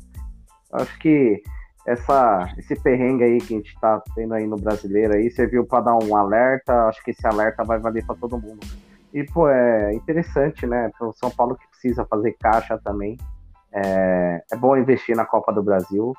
[0.72, 1.44] Acho que
[1.86, 5.86] essa, esse perrengue aí que a gente tá tendo aí no brasileiro aí, serviu para
[5.86, 8.66] dar um alerta, acho que esse alerta vai valer para todo mundo.
[9.14, 13.18] E, pô, é interessante, né, para o São Paulo que precisa fazer caixa também,
[13.72, 16.14] é, é bom investir na Copa do Brasil,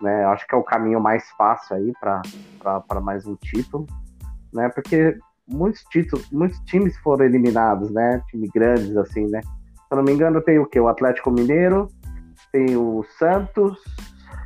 [0.00, 3.86] né, acho que é o caminho mais fácil aí para mais um título,
[4.52, 9.50] né, porque muitos títulos, muitos times foram eliminados, né, time grandes assim, né, se
[9.90, 10.80] eu não me engano tem o que?
[10.80, 11.88] O Atlético Mineiro,
[12.50, 13.78] tem o Santos,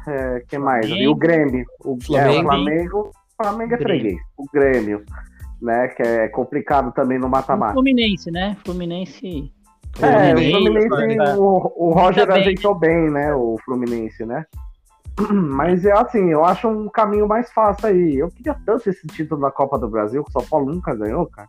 [0.07, 0.87] é, que mais?
[0.87, 1.67] E o Grêmio.
[1.85, 2.37] O Flamengo.
[2.37, 4.19] É, o Flamengo, Flamengo é freguês.
[4.37, 5.05] O Grêmio,
[5.61, 5.89] né?
[5.89, 7.75] Que é complicado também no mata-mata.
[7.75, 8.57] Fluminense, né?
[8.65, 9.53] Fluminense.
[10.01, 12.41] É, o Fluminense, o, o Roger bem.
[12.41, 13.35] ajeitou bem, né?
[13.35, 14.45] O Fluminense, né?
[15.33, 18.17] Mas é assim, eu acho um caminho mais fácil aí.
[18.17, 21.27] Eu queria tanto esse título da Copa do Brasil, que o São Paulo nunca ganhou,
[21.27, 21.49] cara.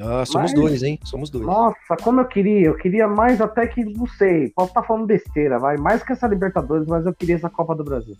[0.00, 0.98] Ah, somos Mas, dois, hein?
[1.04, 1.46] Somos dois.
[1.46, 2.66] Nossa, como eu queria.
[2.66, 5.76] Eu queria mais até que, não sei, posso estar tá falando besteira, vai.
[5.76, 8.16] Mais que essa Libertadores, mas eu queria essa Copa do Brasil.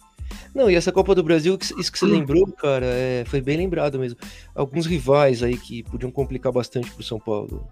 [0.55, 3.99] Não, e essa Copa do Brasil, isso que você lembrou, cara, é, foi bem lembrado
[3.99, 4.19] mesmo.
[4.55, 7.67] Alguns rivais aí que podiam complicar bastante pro São Paulo.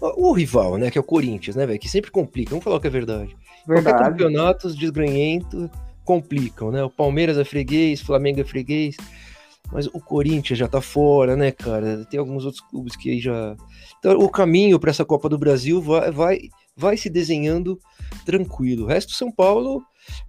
[0.00, 2.50] O, o rival, né, que é o Corinthians, né, velho, que sempre complica.
[2.50, 3.36] Vamos falar que é verdade.
[3.66, 3.96] verdade.
[3.96, 5.70] Qualquer campeonato desgranhento
[6.04, 6.82] complicam, né?
[6.84, 8.96] O Palmeiras é freguês, Flamengo é freguês.
[9.72, 12.04] Mas o Corinthians já tá fora, né, cara?
[12.06, 13.56] Tem alguns outros clubes que aí já.
[13.98, 16.38] Então, o caminho para essa Copa do Brasil vai, vai,
[16.76, 17.78] vai se desenhando
[18.24, 18.84] tranquilo.
[18.84, 19.82] O resto, São Paulo,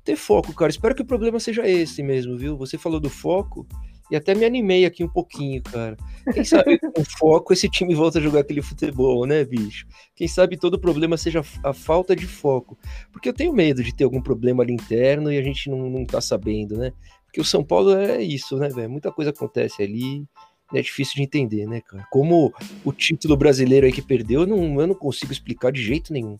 [0.03, 0.71] ter foco, cara.
[0.71, 2.57] Espero que o problema seja esse mesmo, viu?
[2.57, 3.67] Você falou do foco
[4.09, 5.97] e até me animei aqui um pouquinho, cara.
[6.33, 9.85] Quem sabe com foco esse time volta a jogar aquele futebol, né, bicho?
[10.15, 12.77] Quem sabe todo problema seja a falta de foco.
[13.11, 16.05] Porque eu tenho medo de ter algum problema ali interno e a gente não, não
[16.05, 16.93] tá sabendo, né?
[17.37, 18.89] Porque o São Paulo é isso, né, velho?
[18.89, 20.25] Muita coisa acontece ali.
[20.73, 22.03] É difícil de entender, né, cara?
[22.09, 22.51] Como
[22.83, 26.35] o título brasileiro aí que perdeu, eu não, eu não consigo explicar de jeito nenhum.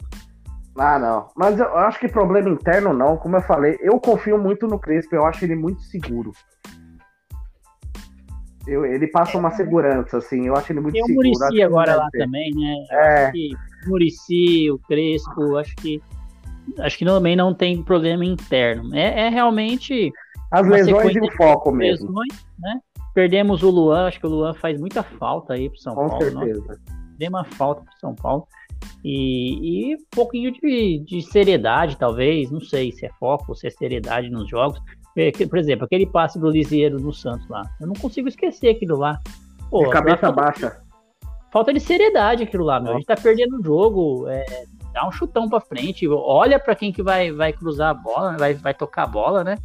[0.75, 1.29] Ah, não.
[1.35, 3.15] Mas eu acho que problema interno não.
[3.15, 5.15] Como eu falei, eu confio muito no Crespo.
[5.15, 6.31] Eu acho ele muito seguro.
[8.65, 10.47] Eu, ele passa uma segurança, assim.
[10.47, 11.21] Eu acho ele muito seguro.
[11.21, 12.23] Tem o Murici agora lá ter.
[12.23, 12.75] também, né?
[12.89, 13.31] É.
[13.85, 16.01] o Murici, o Crespo, acho que
[16.79, 18.95] acho que também não tem problema interno.
[18.95, 20.11] É, é realmente
[20.51, 22.07] as lesões e o foco mesmo.
[22.07, 22.79] Lesões, né?
[23.13, 26.31] Perdemos o Luan, acho que o Luan faz muita falta aí pro São Com Paulo.
[26.31, 26.79] Com certeza.
[27.17, 28.47] Deu uma falta pro São Paulo.
[29.03, 33.67] E, e um pouquinho de, de seriedade, talvez, não sei se é foco ou se
[33.67, 34.79] é seriedade nos jogos.
[35.49, 37.63] Por exemplo, aquele passe do Lisieiro no Santos lá.
[37.81, 39.19] Eu não consigo esquecer aquilo lá.
[39.71, 40.81] Pô, de cabeça falta, baixa.
[41.51, 42.91] Falta de seriedade aquilo lá, meu.
[42.91, 44.27] A gente tá perdendo o jogo.
[44.27, 46.07] É, dá um chutão pra frente.
[46.07, 49.57] Olha para quem que vai, vai cruzar a bola, vai, vai tocar a bola, né?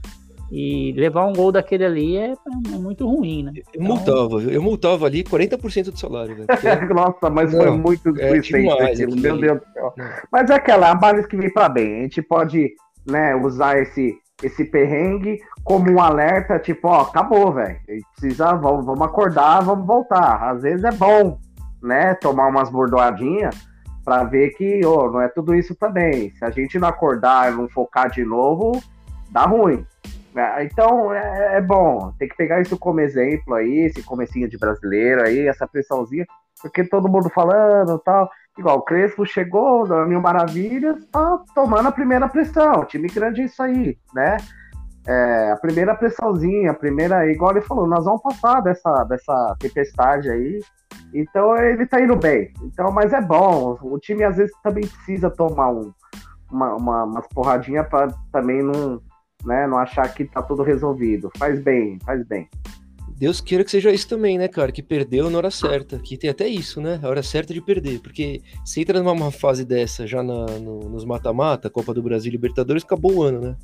[0.55, 3.53] E levar um gol daquele ali é, é muito ruim, né?
[3.73, 4.51] Eu multava, viu?
[4.51, 6.47] Eu multava ali 40% do salário, velho.
[6.47, 6.69] Porque...
[6.93, 9.95] Nossa, mas não, foi muito é, demais, aquilo, meu Deus do céu.
[10.31, 12.01] Mas é aquela, a base que vem para bem.
[12.01, 12.71] A gente pode
[13.09, 17.79] né, usar esse, esse perrengue como um alerta, tipo, ó, acabou, velho.
[18.21, 20.51] Precisa, vamos, vamos acordar, vamos voltar.
[20.51, 21.39] Às vezes é bom,
[21.83, 23.57] né, tomar umas bordoadinhas
[24.05, 26.31] para ver que, ó, não é tudo isso também.
[26.35, 28.83] Se a gente não acordar e não focar de novo,
[29.31, 29.87] dá ruim.
[30.35, 34.59] É, então é, é, bom, tem que pegar isso como exemplo aí, esse comecinho de
[34.59, 36.27] brasileiro aí, essa pressãozinha,
[36.61, 38.31] porque todo mundo falando tal.
[38.59, 42.85] Igual o Crespo chegou da Mil Maravilhas, tá tomando a primeira pressão.
[42.85, 44.37] Time grande é isso aí, né?
[45.07, 50.31] É, a primeira pressãozinha, a primeira, igual ele falou, nós vamos passar dessa, dessa tempestade
[50.31, 50.61] aí.
[51.15, 52.53] Então ele tá indo bem.
[52.63, 53.79] Então, mas é bom.
[53.83, 55.93] O time às vezes também precisa tomar um,
[56.51, 59.01] uma, uma, umas porradinhas para também não,
[59.45, 61.31] né, não achar que tá tudo resolvido.
[61.37, 62.49] Faz bem, faz bem.
[63.23, 64.73] Deus queira que seja isso também, né, cara?
[64.73, 65.97] Que perdeu na hora certa.
[65.99, 66.99] Que tem até isso, né?
[67.01, 68.01] A hora certa de perder.
[68.01, 72.83] Porque se entra numa fase dessa já na, no, nos mata-mata, Copa do Brasil Libertadores,
[72.83, 73.57] acabou o ano, né?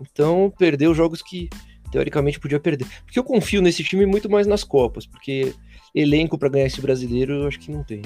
[0.00, 1.50] Então, perdeu jogos que
[1.92, 2.86] teoricamente podia perder.
[3.04, 5.54] Porque eu confio nesse time muito mais nas Copas, porque
[5.94, 8.00] elenco para ganhar esse brasileiro eu acho que não tem.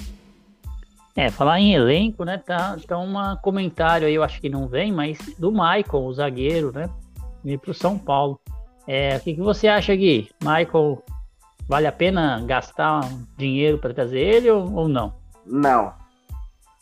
[1.16, 2.38] É, falar em elenco, né?
[2.38, 6.70] Tá, tá um comentário aí, eu acho que não vem, mas do Michael, o zagueiro,
[6.72, 6.88] né?
[7.44, 8.40] Ir pro São Paulo.
[8.86, 10.30] É, o que, que você acha, Gui?
[10.42, 11.02] Michael,
[11.68, 13.00] vale a pena gastar
[13.36, 15.14] dinheiro para trazer ele ou, ou não?
[15.46, 15.92] Não.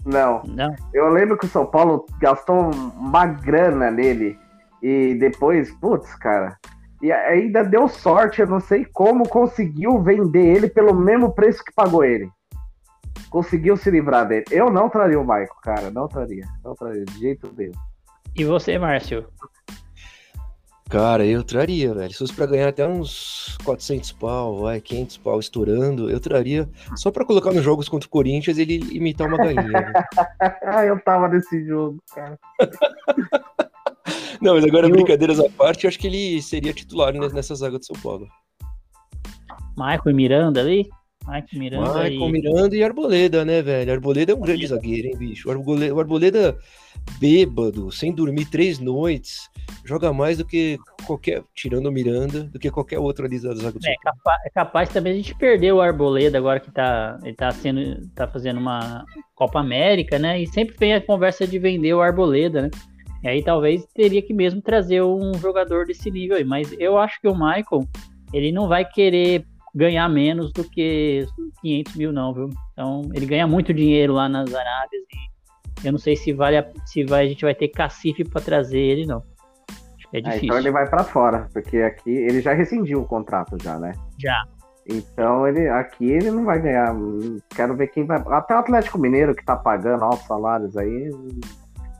[0.04, 0.42] Não.
[0.44, 0.74] Não.
[0.94, 4.38] Eu lembro que o São Paulo gastou uma grana nele.
[4.80, 6.56] E depois, putz, cara.
[7.02, 11.74] E ainda deu sorte, eu não sei como conseguiu vender ele pelo mesmo preço que
[11.74, 12.30] pagou ele.
[13.28, 14.44] Conseguiu se livrar dele.
[14.50, 15.90] Eu não traria o Michael, cara.
[15.90, 16.46] Não traria.
[16.64, 17.72] Não traria, de jeito nenhum.
[18.36, 19.26] E você, Márcio?
[20.88, 22.12] Cara, eu traria, velho.
[22.12, 27.10] Se fosse pra ganhar até uns 400 pau, vai, 500 pau estourando, eu traria só
[27.10, 29.68] pra colocar nos jogos contra o Corinthians ele imitar uma galinha.
[29.68, 29.92] Né?
[30.88, 32.38] eu tava nesse jogo, cara.
[34.40, 34.92] Não, mas agora, eu...
[34.92, 38.28] brincadeiras à parte, eu acho que ele seria titular nessa zaga de São Paulo.
[39.76, 40.88] Michael e Miranda ali?
[41.26, 42.32] Michael Miranda, e...
[42.32, 43.92] Miranda e Arboleda, né, velho?
[43.92, 45.48] Arboleda é um grande zagueiro, hein, bicho?
[45.48, 46.58] O Arboleda, o Arboleda
[47.18, 49.50] bêbado, sem dormir três noites,
[49.84, 53.78] joga mais do que qualquer, tirando o Miranda, do que qualquer outro ali da zaga
[53.78, 57.34] do é, capaz, é capaz também a gente perder o Arboleda agora que tá, ele
[57.34, 59.04] tá, sendo, tá fazendo uma
[59.34, 60.40] Copa América, né?
[60.40, 62.70] E sempre vem a conversa de vender o Arboleda, né?
[63.22, 66.44] E aí talvez teria que mesmo trazer um jogador desse nível aí.
[66.44, 67.86] Mas eu acho que o Michael,
[68.32, 69.44] ele não vai querer
[69.76, 71.26] ganhar menos do que
[71.60, 72.50] 500 mil, não, viu?
[72.72, 76.66] Então, ele ganha muito dinheiro lá nas Arábias e eu não sei se vale a,
[76.86, 79.22] se vai, a gente vai ter cacife para trazer ele, não.
[79.68, 80.42] Acho que é difícil.
[80.42, 83.92] Ah, então ele vai para fora, porque aqui ele já rescindiu o contrato já, né?
[84.18, 84.42] Já.
[84.88, 86.94] Então ele aqui ele não vai ganhar.
[87.54, 88.22] Quero ver quem vai.
[88.28, 91.10] Até o Atlético Mineiro que tá pagando altos salários aí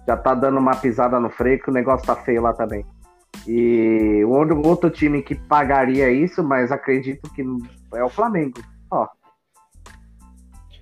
[0.06, 2.86] já tá dando uma pisada no freio que o negócio tá feio lá também.
[3.46, 7.42] E o outro time que pagaria isso, mas acredito que
[7.94, 8.60] é o Flamengo.
[8.90, 9.06] Ó.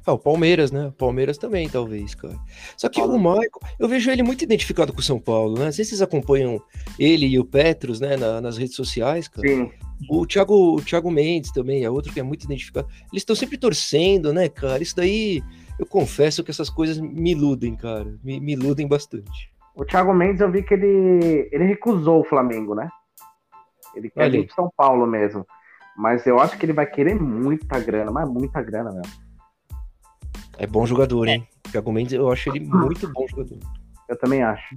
[0.07, 0.89] Ah, o Palmeiras, né?
[0.89, 2.37] O Palmeiras também, talvez, cara.
[2.77, 3.49] Só que o Michael,
[3.79, 5.67] eu vejo ele muito identificado com o São Paulo, né?
[5.67, 6.61] Não sei se vocês acompanham
[6.99, 9.49] ele e o Petros, né, na, nas redes sociais, cara.
[9.49, 9.71] Sim.
[10.11, 12.87] O Thiago, o Thiago Mendes também é outro que é muito identificado.
[13.11, 14.83] Eles estão sempre torcendo, né, cara?
[14.83, 15.43] Isso daí,
[15.79, 18.15] eu confesso que essas coisas me iludem, cara.
[18.23, 19.54] Me, me iludem bastante.
[19.75, 22.89] O Thiago Mendes, eu vi que ele, ele recusou o Flamengo, né?
[23.95, 25.47] Ele quer ir pro São Paulo mesmo.
[25.97, 29.25] Mas eu acho que ele vai querer muita grana, mas muita grana mesmo.
[30.59, 31.47] É bom jogador, hein?
[31.67, 31.71] É.
[31.71, 33.59] Thiago Mendes, eu acho ele muito bom jogador.
[34.09, 34.77] Eu também acho.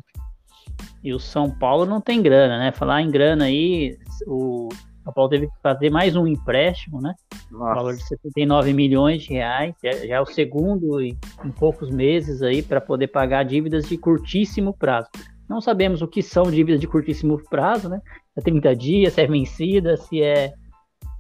[1.04, 2.72] E o São Paulo não tem grana, né?
[2.72, 4.70] Falar em grana aí, o
[5.08, 7.16] são Paulo teve que fazer mais um empréstimo, né?
[7.50, 7.76] Nossa.
[7.76, 9.74] Valor de 79 milhões de reais.
[9.82, 13.98] Já, já é o segundo em, em poucos meses aí para poder pagar dívidas de
[13.98, 15.08] curtíssimo prazo.
[15.48, 18.02] Não sabemos o que são dívidas de curtíssimo prazo, né?
[18.36, 20.54] É 30 dias, se é vencida, se é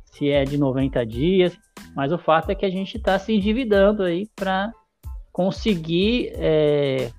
[0.03, 1.57] se é de 90 dias,
[1.95, 4.71] mas o fato é que a gente está se endividando aí para
[5.31, 7.11] conseguir é,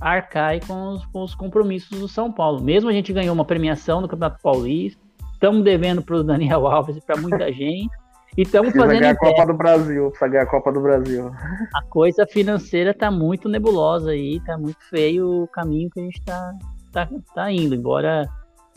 [0.00, 2.60] arcar com os, com os compromissos do São Paulo.
[2.60, 5.00] Mesmo a gente ganhou uma premiação no Campeonato Paulista,
[5.40, 7.88] estamos devendo para o Daniel Alves e para muita gente.
[8.36, 9.00] E estamos fazendo.
[9.00, 11.32] ganhar a Copa do Brasil, precisa ganhar a Copa do Brasil.
[11.74, 16.18] A coisa financeira está muito nebulosa aí, está muito feio o caminho que a gente
[16.18, 16.52] está
[16.92, 17.74] tá, tá indo.
[17.74, 18.28] Embora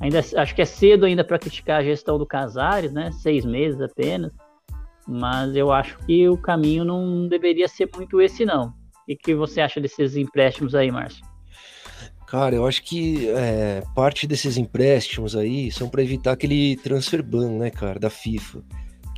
[0.01, 3.11] ainda acho que é cedo ainda para criticar a gestão do Casares, né?
[3.11, 4.31] Seis meses apenas.
[5.07, 8.73] Mas eu acho que o caminho não deveria ser muito esse, não.
[9.07, 11.23] O que você acha desses empréstimos aí, Márcio?
[12.33, 17.59] Cara, eu acho que é, parte desses empréstimos aí são para evitar aquele transfer ban,
[17.59, 18.63] né, cara, da FIFA,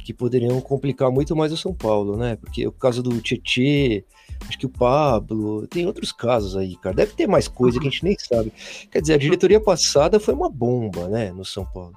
[0.04, 2.36] que poderiam complicar muito mais o São Paulo, né?
[2.36, 4.04] Porque o caso do Tietê,
[4.46, 6.94] acho que o Pablo, tem outros casos aí, cara.
[6.94, 8.52] Deve ter mais coisa que a gente nem sabe.
[8.92, 11.94] Quer dizer, a diretoria passada foi uma bomba, né, no São Paulo.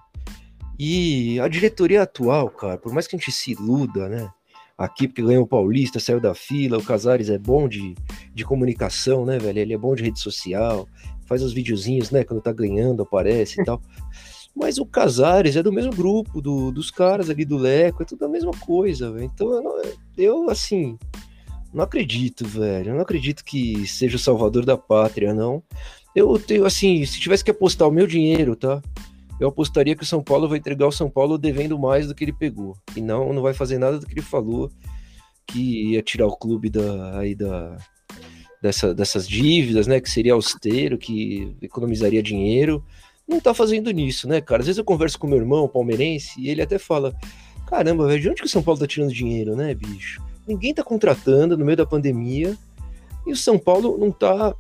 [0.79, 4.31] E a diretoria atual, cara, por mais que a gente se iluda, né?
[4.79, 7.97] Aqui porque ganhou o Paulista, saiu da fila, o Casares é bom de,
[8.33, 9.59] de comunicação, né, velho?
[9.59, 10.87] Ele é bom de rede social,
[11.26, 12.22] faz os videozinhos, né?
[12.22, 13.83] Quando tá ganhando, aparece e tal.
[14.55, 18.24] Mas o Casares é do mesmo grupo do, dos caras ali do Leco, é tudo
[18.24, 19.24] a mesma coisa, velho.
[19.24, 19.83] Então eu, não,
[20.16, 20.97] eu, assim,
[21.72, 22.91] não acredito, velho.
[22.91, 25.62] Eu não acredito que seja o salvador da pátria, não.
[26.14, 28.81] Eu tenho, assim, se tivesse que apostar o meu dinheiro, tá?
[29.41, 32.24] Eu apostaria que o São Paulo vai entregar o São Paulo devendo mais do que
[32.24, 32.76] ele pegou.
[32.97, 34.70] E não, não vai fazer nada do que ele falou,
[35.47, 37.76] que ia tirar o clube da, aí da,
[38.61, 40.01] dessa, dessas dívidas, né?
[40.01, 42.84] Que seria austero, que economizaria dinheiro.
[43.26, 44.61] Não tá fazendo nisso, né, cara?
[44.61, 47.14] Às vezes eu converso com meu irmão, palmeirense, e ele até fala:
[47.66, 50.22] caramba, velho, de onde que o São Paulo tá tirando dinheiro, né, bicho?
[50.47, 52.57] Ninguém tá contratando no meio da pandemia
[53.26, 54.55] e o São Paulo não tá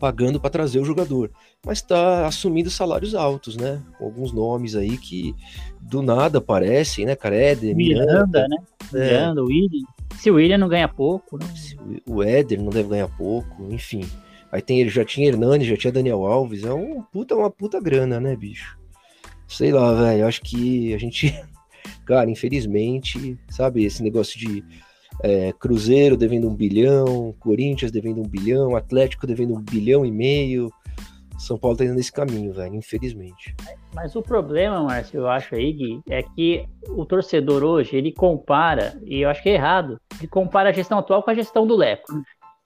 [0.00, 1.30] pagando para trazer o jogador,
[1.64, 3.82] mas está assumindo salários altos, né?
[3.98, 5.34] Com alguns nomes aí que
[5.78, 7.36] do nada aparecem, né, cara?
[7.36, 8.56] Éder, Miranda, Miranda né?
[8.94, 9.10] É.
[9.10, 9.86] Miranda, William.
[10.16, 11.46] Se o William não ganha pouco, né?
[12.08, 14.08] O Éder não deve ganhar pouco, enfim.
[14.50, 17.78] Aí tem ele já tinha Hernani, já tinha Daniel Alves, é um puta, uma puta
[17.78, 18.78] grana, né, bicho?
[19.46, 21.34] Sei lá, velho, acho que a gente,
[22.06, 24.64] cara, infelizmente, sabe, esse negócio de
[25.22, 30.70] é, Cruzeiro devendo um bilhão, Corinthians devendo um bilhão, Atlético devendo um bilhão e meio,
[31.40, 33.54] são Paulo tá indo nesse caminho, velho, infelizmente.
[33.94, 39.00] Mas o problema, Márcio, eu acho aí, Gui, é que o torcedor hoje, ele compara,
[39.04, 41.74] e eu acho que é errado, ele compara a gestão atual com a gestão do
[41.74, 42.12] Leco.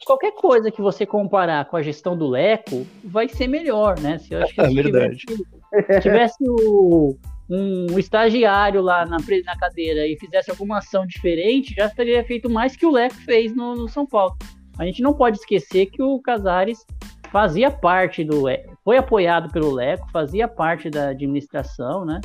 [0.04, 4.18] Qualquer coisa que você comparar com a gestão do Leco, vai ser melhor, né?
[4.18, 5.18] Se eu acho que é verdade.
[5.18, 7.16] Tivesse, tivesse o,
[7.48, 12.76] um estagiário lá na, na cadeira e fizesse alguma ação diferente, já teria feito mais
[12.76, 14.36] que o Leco fez no, no São Paulo.
[14.78, 16.84] A gente não pode esquecer que o Casares
[17.30, 18.44] fazia parte do.
[18.84, 22.20] Foi apoiado pelo Leco, fazia parte da administração, né?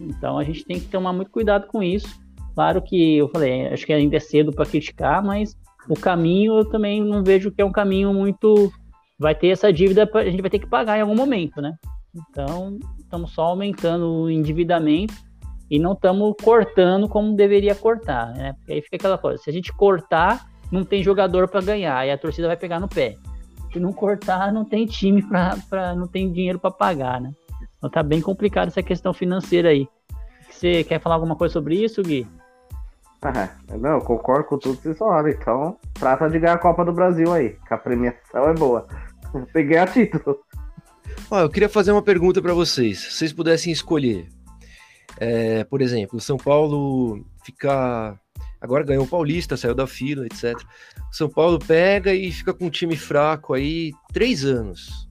[0.00, 2.08] Então a gente tem que tomar muito cuidado com isso.
[2.54, 5.56] Claro que eu falei, acho que ainda é cedo para criticar, mas
[5.88, 8.72] o caminho eu também não vejo que é um caminho muito.
[9.18, 11.74] Vai ter essa dívida, a gente vai ter que pagar em algum momento, né?
[12.14, 12.78] Então,
[13.14, 15.14] estamos só aumentando o endividamento
[15.70, 18.54] e não estamos cortando como deveria cortar, né?
[18.68, 22.18] Aí fica aquela coisa: se a gente cortar, não tem jogador para ganhar e a
[22.18, 23.14] torcida vai pegar no pé
[23.74, 27.32] se não cortar, não tem time para não tem dinheiro para pagar, né?
[27.76, 29.88] Então tá bem complicado essa questão financeira aí.
[30.48, 32.26] Você quer falar alguma coisa sobre isso, Gui?
[33.26, 33.48] Ah,
[33.78, 35.30] não, concordo com tudo que vocês falaram.
[35.30, 38.86] Então, trata de ganhar a Copa do Brasil aí, que a premiação é boa.
[39.32, 40.43] Você ganha título.
[41.30, 42.98] Ó, eu queria fazer uma pergunta para vocês.
[42.98, 44.28] Se vocês pudessem escolher,
[45.18, 48.18] é, por exemplo, São Paulo ficar
[48.60, 50.54] agora ganhou o Paulista, saiu da fila, etc.
[51.12, 55.06] São Paulo pega e fica com um time fraco aí três anos.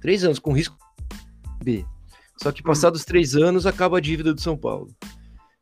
[0.00, 0.76] Três anos, com risco
[1.62, 1.84] B.
[2.36, 4.94] Só que passados três anos acaba a dívida do São Paulo.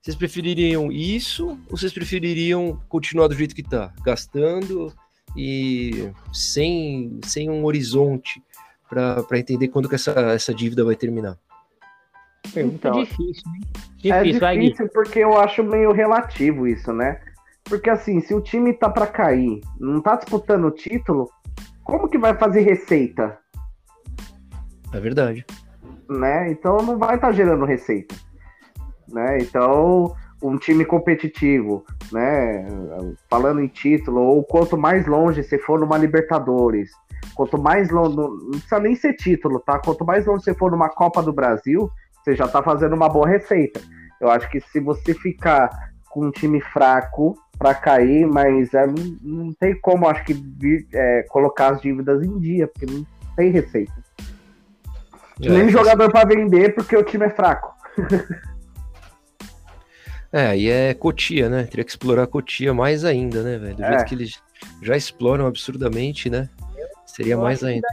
[0.02, 3.92] Vocês prefeririam isso ou vocês prefeririam continuar do jeito que tá?
[4.02, 4.92] Gastando
[5.36, 8.42] e sem, sem um horizonte
[8.90, 11.38] para entender quando que essa, essa dívida vai terminar?
[12.52, 13.60] Pergunta então, difícil, né?
[13.96, 17.20] Difícil, é difícil porque eu acho meio relativo isso, né?
[17.64, 21.30] Porque assim, se o time tá para cair, não tá disputando o título,
[21.84, 23.38] como que vai fazer receita?
[24.92, 25.46] É verdade.
[26.08, 26.50] Né?
[26.50, 28.16] Então não vai estar tá gerando receita.
[29.08, 29.38] Né?
[29.38, 30.12] Então,
[30.42, 32.66] um time competitivo, né?
[33.28, 36.90] Falando em título, ou quanto mais longe você for numa Libertadores,
[37.40, 39.78] quanto mais longe, não precisa nem ser título, tá?
[39.78, 41.90] Quanto mais longe você for numa Copa do Brasil,
[42.22, 43.80] você já está fazendo uma boa receita.
[44.20, 45.70] Eu acho que se você ficar
[46.10, 48.86] com um time fraco para cair, mas é,
[49.22, 53.94] não, tem como, acho que, é, colocar as dívidas em dia, porque não tem receita.
[55.40, 57.74] É, Nem jogador para vender porque o time é fraco.
[60.30, 61.64] é, aí é Cotia, né?
[61.64, 63.76] Teria que explorar Cotia mais ainda, né, velho?
[63.76, 64.04] Do jeito é.
[64.04, 64.42] que eles
[64.82, 66.50] já exploram absurdamente, né?
[67.14, 67.86] Seria Eu mais ainda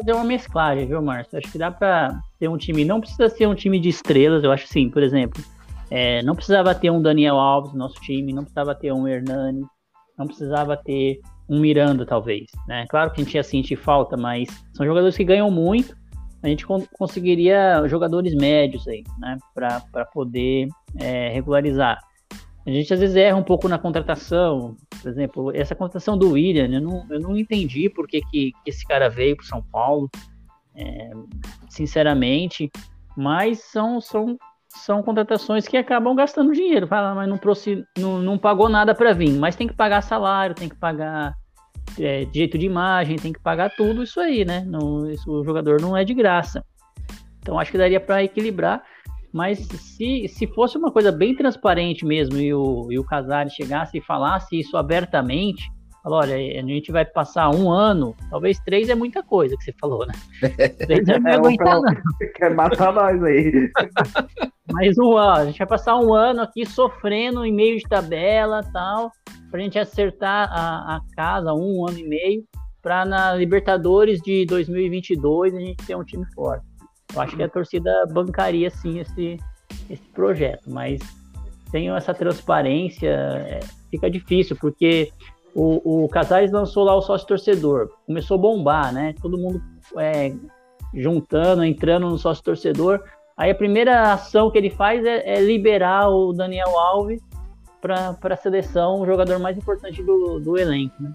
[0.00, 1.38] fazer uma mesclagem, viu, Márcio?
[1.38, 2.84] Acho que dá para ter um time.
[2.84, 5.42] Não precisa ser um time de estrelas, eu acho sim, por exemplo.
[5.90, 9.64] É, não precisava ter um Daniel Alves no nosso time, não precisava ter um Hernani,
[10.16, 12.46] não precisava ter um Miranda, talvez.
[12.68, 12.86] Né?
[12.88, 15.98] Claro que a gente ia sentir falta, mas são jogadores que ganham muito.
[16.42, 19.36] A gente con conseguiria jogadores médios aí, né?
[19.52, 20.68] Para poder
[20.98, 21.98] é, regularizar.
[22.66, 24.76] A gente às vezes erra um pouco na contratação.
[25.00, 28.86] Por exemplo, essa contratação do William, eu não, eu não entendi por que, que, esse
[28.86, 30.10] cara veio para São Paulo,
[30.74, 31.10] é,
[31.68, 32.70] sinceramente.
[33.16, 34.38] Mas são, são,
[34.68, 36.86] são contratações que acabam gastando dinheiro.
[36.86, 39.30] Fala, mas não, trouxe, não, não pagou nada para vir.
[39.30, 41.34] Mas tem que pagar salário, tem que pagar
[41.98, 44.64] é, direito de imagem, tem que pagar tudo isso aí, né?
[44.66, 46.64] Não, isso, o jogador não é de graça.
[47.40, 48.82] Então acho que daria para equilibrar.
[49.32, 53.98] Mas se, se fosse uma coisa bem transparente mesmo e o, e o Casares chegasse
[53.98, 55.70] e falasse isso abertamente,
[56.02, 59.74] falou, olha, a gente vai passar um ano, talvez três é muita coisa que você
[59.80, 60.14] falou, né?
[60.78, 61.94] Três é, não aguentar, não.
[62.34, 63.70] Quer matar nós aí.
[64.72, 68.62] Mas um ano, a gente vai passar um ano aqui sofrendo em meio de tabela
[68.72, 69.10] tal,
[69.50, 72.44] pra gente acertar a, a casa, um ano e meio,
[72.80, 76.69] para na Libertadores de 2022 a gente ter um time forte.
[77.14, 79.38] Eu acho que a torcida bancaria sim esse,
[79.88, 81.00] esse projeto, mas
[81.70, 85.12] sem essa transparência é, fica difícil, porque
[85.54, 87.90] o, o Casares lançou lá o sócio torcedor.
[88.06, 89.14] Começou a bombar, né?
[89.20, 89.60] Todo mundo
[89.96, 90.32] é,
[90.94, 93.02] juntando, entrando no sócio torcedor.
[93.36, 97.22] Aí a primeira ação que ele faz é, é liberar o Daniel Alves
[97.80, 100.94] para a seleção, o jogador mais importante do, do elenco.
[101.02, 101.12] Né?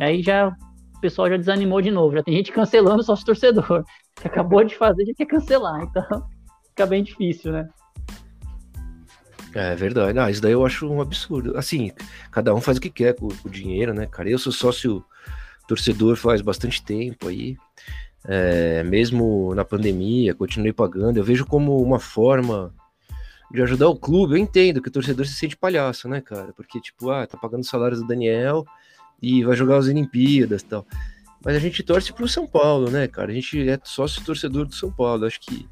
[0.00, 2.14] Aí já o pessoal já desanimou de novo.
[2.14, 3.84] Já tem gente cancelando o sócio torcedor.
[4.20, 5.82] Que acabou de fazer, já quer cancelar.
[5.82, 6.04] Então
[6.70, 7.68] fica bem difícil, né?
[9.54, 10.12] É verdade.
[10.12, 11.56] Não, isso daí eu acho um absurdo.
[11.56, 11.90] Assim,
[12.30, 14.28] cada um faz o que quer com, com o dinheiro, né, cara?
[14.28, 15.04] Eu sou sócio
[15.66, 17.56] torcedor faz bastante tempo aí.
[18.24, 21.18] É, mesmo na pandemia, continuei pagando.
[21.18, 22.74] Eu vejo como uma forma
[23.50, 24.34] de ajudar o clube.
[24.34, 26.52] Eu entendo que o torcedor se sente palhaço, né, cara?
[26.52, 28.64] Porque, tipo, ah, tá pagando os salários do Daniel
[29.20, 30.86] e vai jogar as Olimpíadas e tal.
[31.44, 33.30] Mas a gente torce pro São Paulo, né, cara?
[33.30, 35.24] A gente é sócio torcedor do São Paulo.
[35.24, 35.68] Acho que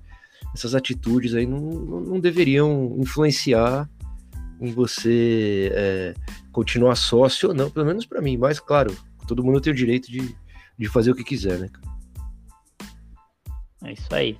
[0.54, 3.88] essas atitudes aí não, não deveriam influenciar
[4.60, 6.14] em você é,
[6.52, 8.36] continuar sócio ou não, pelo menos para mim.
[8.36, 8.96] Mas, claro,
[9.26, 10.36] todo mundo tem o direito de,
[10.78, 11.68] de fazer o que quiser, né?
[13.84, 14.38] É isso aí.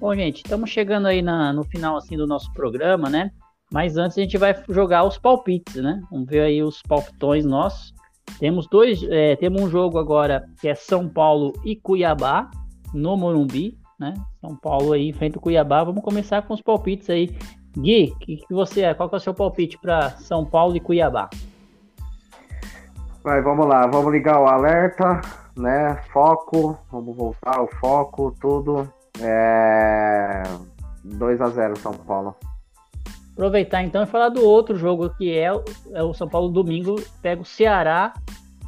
[0.00, 3.30] Bom, gente, estamos chegando aí na, no final assim do nosso programa, né?
[3.70, 6.02] Mas antes a gente vai jogar os palpites, né?
[6.10, 7.92] Vamos ver aí os palpitões nossos.
[8.38, 12.50] Temos dois, é, temos um jogo agora que é São Paulo e Cuiabá
[12.94, 14.14] no Morumbi né?
[14.40, 15.84] São Paulo aí enfrenta o Cuiabá.
[15.84, 17.36] Vamos começar com os palpites aí.
[17.76, 18.94] Gui, que, que você é?
[18.94, 21.28] Qual que é o seu palpite para São Paulo e Cuiabá?
[23.22, 25.20] Vai, vamos lá, vamos ligar o alerta,
[25.54, 25.96] né?
[26.10, 28.90] Foco, vamos voltar o foco, tudo.
[29.20, 30.42] É...
[31.04, 32.34] 2 a 0 São Paulo.
[33.40, 35.46] Aproveitar então e falar do outro jogo que é,
[35.94, 38.12] é o São Paulo domingo pega o Ceará,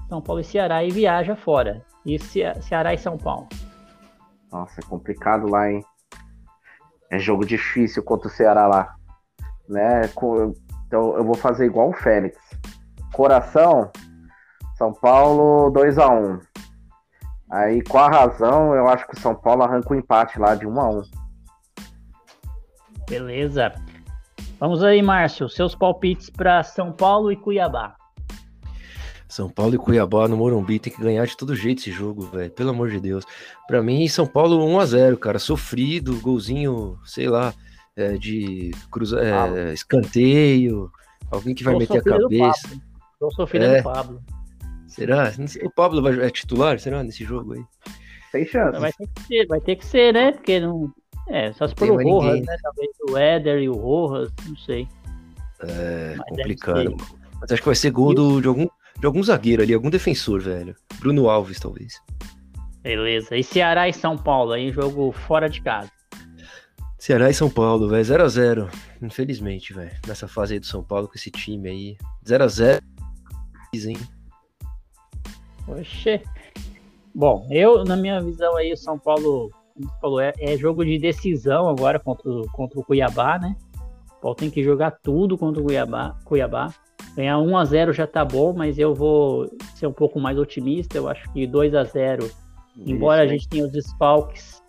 [0.08, 1.84] São Paulo e Ceará e viaja fora.
[2.06, 3.50] E Ceará e São Paulo.
[4.50, 5.84] Nossa, é complicado lá, hein?
[7.10, 8.94] É jogo difícil contra o Ceará lá.
[9.68, 10.06] Né?
[10.86, 12.38] Então eu vou fazer igual o Félix.
[13.12, 13.92] Coração,
[14.78, 16.40] São Paulo 2 a 1
[17.50, 20.54] Aí, com a razão, eu acho que o São Paulo arranca o um empate lá
[20.54, 21.02] de 1 a 1
[23.06, 23.91] Beleza.
[24.62, 25.48] Vamos aí, Márcio.
[25.48, 27.96] Seus palpites para São Paulo e Cuiabá.
[29.26, 32.48] São Paulo e Cuiabá no Morumbi tem que ganhar de todo jeito esse jogo, velho.
[32.52, 33.24] Pelo amor de Deus.
[33.66, 35.40] Para mim, São Paulo 1 a 0 cara.
[35.40, 37.52] Sofrido, golzinho, sei lá,
[37.96, 40.92] é, de cruza, é, escanteio.
[41.28, 42.80] Alguém que vai Tô meter a cabeça.
[43.18, 43.78] Tô sofrendo é.
[43.78, 44.22] do Pablo.
[44.86, 45.32] Será?
[45.64, 47.64] O Pablo vai, é titular, será, nesse jogo aí?
[48.30, 48.78] Sem chance.
[48.78, 50.30] Vai ter que ser, vai ter que ser né?
[50.30, 50.94] Porque não.
[51.28, 52.56] É, só se for o Rojas, né?
[52.62, 54.88] Talvez o Éder e o Rojas, não sei.
[55.60, 56.96] É, Mas complicado.
[57.40, 58.68] Mas acho que vai ser gol do, de algum
[58.98, 60.76] de algum zagueiro ali, algum defensor, velho.
[61.00, 62.00] Bruno Alves, talvez.
[62.82, 63.36] Beleza.
[63.36, 65.90] E Ceará e São Paulo aí, jogo fora de casa.
[66.98, 68.04] Ceará e São Paulo, velho.
[68.04, 68.70] 0x0.
[69.02, 69.90] Infelizmente, velho.
[70.06, 71.96] Nessa fase aí do São Paulo com esse time aí.
[72.24, 72.80] 0x0.
[73.74, 73.96] Hein?
[75.66, 76.22] Oxê.
[77.12, 79.50] Bom, eu, na minha visão aí, o São Paulo,
[80.00, 83.56] falou, é, é jogo de decisão agora contra, contra o Cuiabá, né?
[84.18, 86.16] O Paulo tem que jogar tudo contra o Cuiabá.
[86.24, 86.72] Cuiabá.
[87.16, 90.96] Ganhar 1 a 0 já tá bom, mas eu vou ser um pouco mais otimista.
[90.96, 92.30] Eu acho que 2 a 0
[92.76, 94.62] embora a gente tenha os desfalques,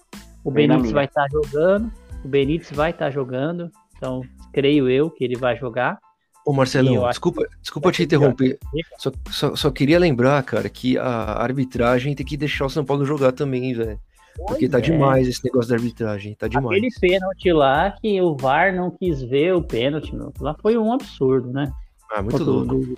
[0.43, 1.91] o Bem Benítez vai estar tá jogando.
[2.23, 3.71] O Benítez vai estar tá jogando.
[3.95, 5.97] Então, creio eu que ele vai jogar.
[6.45, 8.59] Ô Marcelão, desculpa, desculpa te interromper.
[8.97, 13.05] Só, só, só, queria lembrar, cara, que a arbitragem tem que deixar o São Paulo
[13.05, 13.97] jogar também, velho.
[14.35, 14.81] Porque tá é.
[14.81, 16.77] demais esse negócio da arbitragem, tá demais.
[16.77, 20.33] Aquele pênalti lá que o VAR não quis ver o pênalti, meu.
[20.39, 21.71] Lá foi um absurdo, né?
[22.11, 22.95] Ah, muito louco.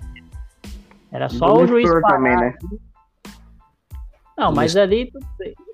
[1.12, 2.16] Era só do o juiz parar.
[2.16, 2.54] também, né?
[4.36, 4.82] Não, do mas Nestor.
[4.82, 5.12] ali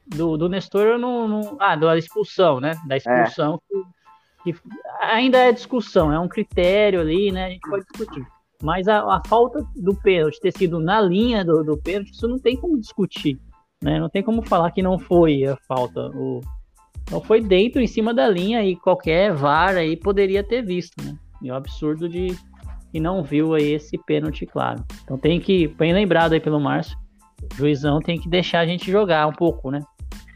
[0.07, 2.75] do, do Nestor eu não, não, Ah, da expulsão, né?
[2.87, 3.77] Da expulsão é.
[4.45, 4.61] que, que,
[5.01, 7.47] ainda é discussão, é um critério ali, né?
[7.47, 8.27] A gente pode discutir.
[8.63, 12.39] Mas a, a falta do pênalti ter sido na linha do, do pênalti, isso não
[12.39, 13.41] tem como discutir.
[13.83, 13.99] Né?
[13.99, 16.09] Não tem como falar que não foi a falta.
[16.15, 16.41] O,
[17.11, 21.17] não foi dentro, em cima da linha, e qualquer VAR aí poderia ter visto, né?
[21.43, 22.29] E o absurdo de,
[22.95, 24.85] e não viu aí esse pênalti claro.
[25.03, 26.97] Então tem que, bem lembrado aí pelo Márcio,
[27.43, 29.81] o juizão tem que deixar a gente jogar um pouco, né?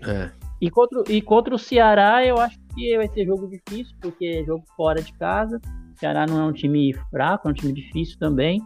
[0.04, 0.30] É.
[0.60, 4.44] E contra, e contra o Ceará, eu acho que vai ser jogo difícil, porque é
[4.44, 5.60] jogo fora de casa.
[5.94, 8.60] O Ceará não é um time fraco, é um time difícil também.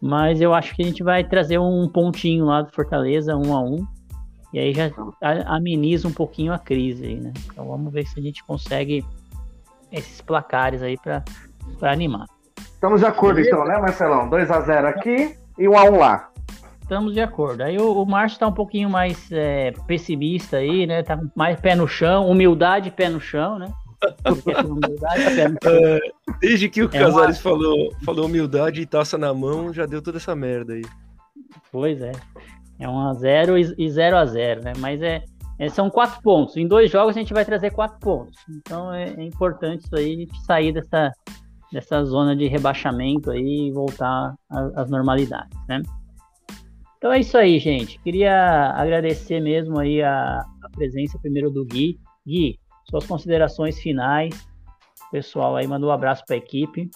[0.00, 3.62] Mas eu acho que a gente vai trazer um pontinho lá do Fortaleza, um a
[3.62, 3.86] um.
[4.52, 4.90] E aí já
[5.46, 7.32] ameniza um pouquinho a crise aí, né?
[7.46, 9.04] Então vamos ver se a gente consegue
[9.92, 11.22] esses placares aí para
[11.82, 12.26] animar.
[12.58, 14.28] Estamos de acordo então, né, Marcelão?
[14.28, 16.30] 2x0 aqui e 1x1 lá.
[16.82, 17.62] Estamos de acordo.
[17.62, 21.04] Aí o, o Márcio está um pouquinho mais é, pessimista aí, né?
[21.04, 23.72] Tá mais pé no chão, humildade pé no chão, né?
[24.66, 25.70] humildade, pé no chão.
[25.70, 26.00] É,
[26.40, 30.16] desde que o é Casares falou, falou humildade e taça na mão, já deu toda
[30.16, 30.82] essa merda aí.
[31.70, 32.12] Pois é.
[32.80, 34.72] É 1x0 e 0x0, né?
[34.78, 35.22] Mas é,
[35.58, 36.56] é, são quatro pontos.
[36.56, 38.38] Em dois jogos a gente vai trazer quatro pontos.
[38.48, 41.12] Então é, é importante isso aí, a gente sair dessa,
[41.70, 44.34] dessa zona de rebaixamento aí e voltar
[44.74, 45.82] às normalidades, né?
[46.96, 47.98] Então é isso aí, gente.
[48.00, 51.98] Queria agradecer mesmo aí a, a presença primeiro do Gui.
[52.26, 52.58] Gui,
[52.88, 54.34] suas considerações finais.
[55.10, 56.88] Pessoal aí mandou um abraço para a equipe.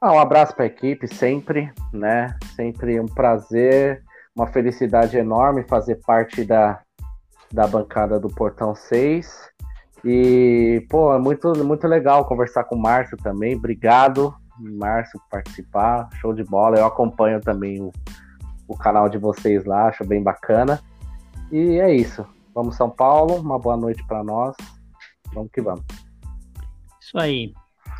[0.00, 2.36] Ah, um abraço para a equipe, sempre, né?
[2.54, 4.04] Sempre um prazer,
[4.38, 6.80] uma felicidade enorme fazer parte da,
[7.52, 9.50] da bancada do Portão 6.
[10.04, 13.56] E, pô, é muito, muito legal conversar com o Márcio também.
[13.56, 16.08] Obrigado, Márcio, por participar.
[16.20, 16.78] Show de bola.
[16.78, 17.90] Eu acompanho também o,
[18.68, 20.80] o canal de vocês lá, acho bem bacana.
[21.50, 22.24] E é isso.
[22.54, 24.54] Vamos São Paulo, uma boa noite para nós.
[25.34, 25.84] Vamos que vamos.
[27.00, 27.52] Isso aí.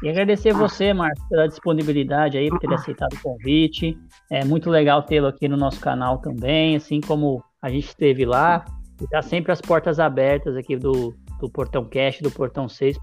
[0.03, 3.99] E agradecer você, Márcio, pela disponibilidade aí, por ter aceitado o convite.
[4.31, 8.65] É muito legal tê-lo aqui no nosso canal também, assim como a gente esteve lá.
[9.01, 12.97] E tá sempre as portas abertas aqui do, do Portão Cast, do Portão 6,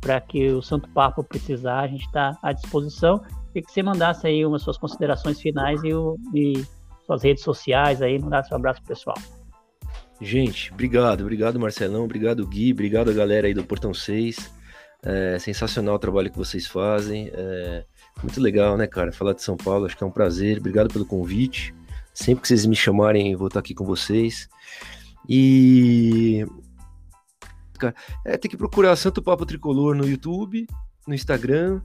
[0.00, 3.20] para que o Santo Papo precisar, a gente está à disposição.
[3.52, 6.64] E que você mandasse aí umas suas considerações finais e, o, e
[7.06, 9.16] suas redes sociais aí, mandar seu abraço pessoal.
[10.20, 14.55] Gente, obrigado, obrigado Marcelão, obrigado Gui, obrigado a galera aí do Portão 6.
[15.02, 17.30] É sensacional o trabalho que vocês fazem.
[17.32, 17.84] É
[18.22, 19.12] muito legal, né, cara?
[19.12, 20.58] Falar de São Paulo, acho que é um prazer.
[20.58, 21.74] Obrigado pelo convite.
[22.12, 24.48] Sempre que vocês me chamarem, vou estar aqui com vocês.
[25.28, 26.46] E.
[27.78, 27.94] Cara,
[28.24, 30.66] é, tem que procurar Santo Papo Tricolor no YouTube,
[31.06, 31.82] no Instagram,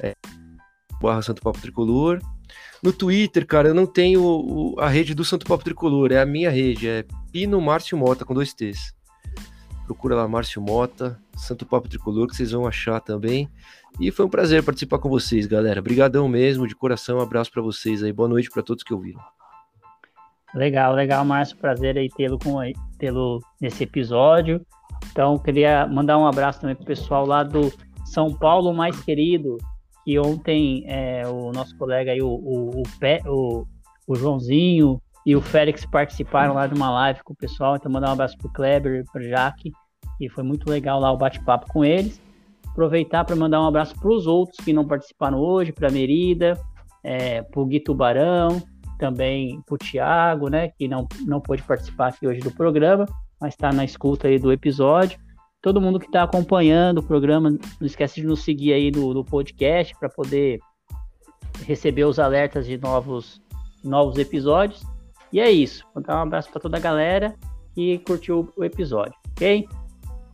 [0.00, 0.14] é,
[0.98, 2.20] barra Santo Papo Tricolor.
[2.82, 6.50] No Twitter, cara, eu não tenho a rede do Santo Papo Tricolor, é a minha
[6.50, 8.95] rede, é Pino Márcio Mota, com dois T's.
[9.86, 13.48] Procura lá Márcio Mota, Santo Papo Tricolor, que vocês vão achar também.
[14.00, 15.78] E foi um prazer participar com vocês, galera.
[15.78, 18.12] Obrigadão mesmo, de coração, um abraço para vocês aí.
[18.12, 19.20] Boa noite para todos que ouviram.
[20.52, 21.56] Legal, legal, Márcio.
[21.56, 22.36] Prazer aí tê-lo
[22.98, 24.60] tê-lo nesse episódio.
[25.12, 27.72] Então, queria mandar um abraço também pro pessoal lá do
[28.04, 29.56] São Paulo Mais Querido,
[30.04, 32.82] que ontem é, o nosso colega aí, o, o, o,
[33.26, 33.66] o,
[34.08, 37.76] o Joãozinho e o Félix participaram lá de uma live com o pessoal.
[37.76, 39.72] Então, mandar um abraço pro Kleber, pro Jaque,
[40.20, 42.22] e foi muito legal lá o bate-papo com eles.
[42.68, 46.58] Aproveitar para mandar um abraço para os outros que não participaram hoje, para a Merida,
[47.02, 48.62] é, para o Gui Tubarão,
[48.98, 53.04] também para o Thiago, né, que não, não pôde participar aqui hoje do programa,
[53.40, 55.18] mas está na escuta aí do episódio
[55.66, 59.24] todo mundo que está acompanhando o programa, não esquece de nos seguir aí no, no
[59.24, 60.60] podcast para poder
[61.64, 63.42] receber os alertas de novos,
[63.82, 64.86] novos episódios.
[65.32, 65.84] E é isso.
[65.94, 67.34] Vou dar um abraço para toda a galera
[67.74, 69.68] que curtiu o episódio, ok?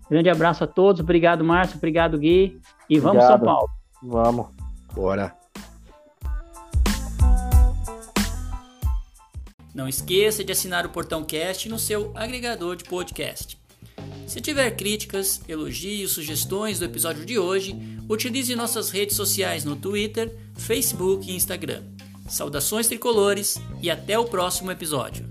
[0.08, 1.00] Grande abraço a todos.
[1.00, 1.76] Obrigado, Márcio.
[1.76, 2.60] Obrigado, Gui.
[2.88, 3.02] E Obrigado.
[3.02, 3.68] vamos, São Paulo.
[4.02, 4.46] Vamos.
[4.94, 5.34] Bora.
[9.74, 13.58] Não esqueça de assinar o Portão Cast no seu agregador de podcast.
[14.26, 17.74] Se tiver críticas, elogios, sugestões do episódio de hoje,
[18.08, 21.82] utilize nossas redes sociais no Twitter, Facebook e Instagram.
[22.26, 25.28] Saudações tricolores e até o próximo episódio.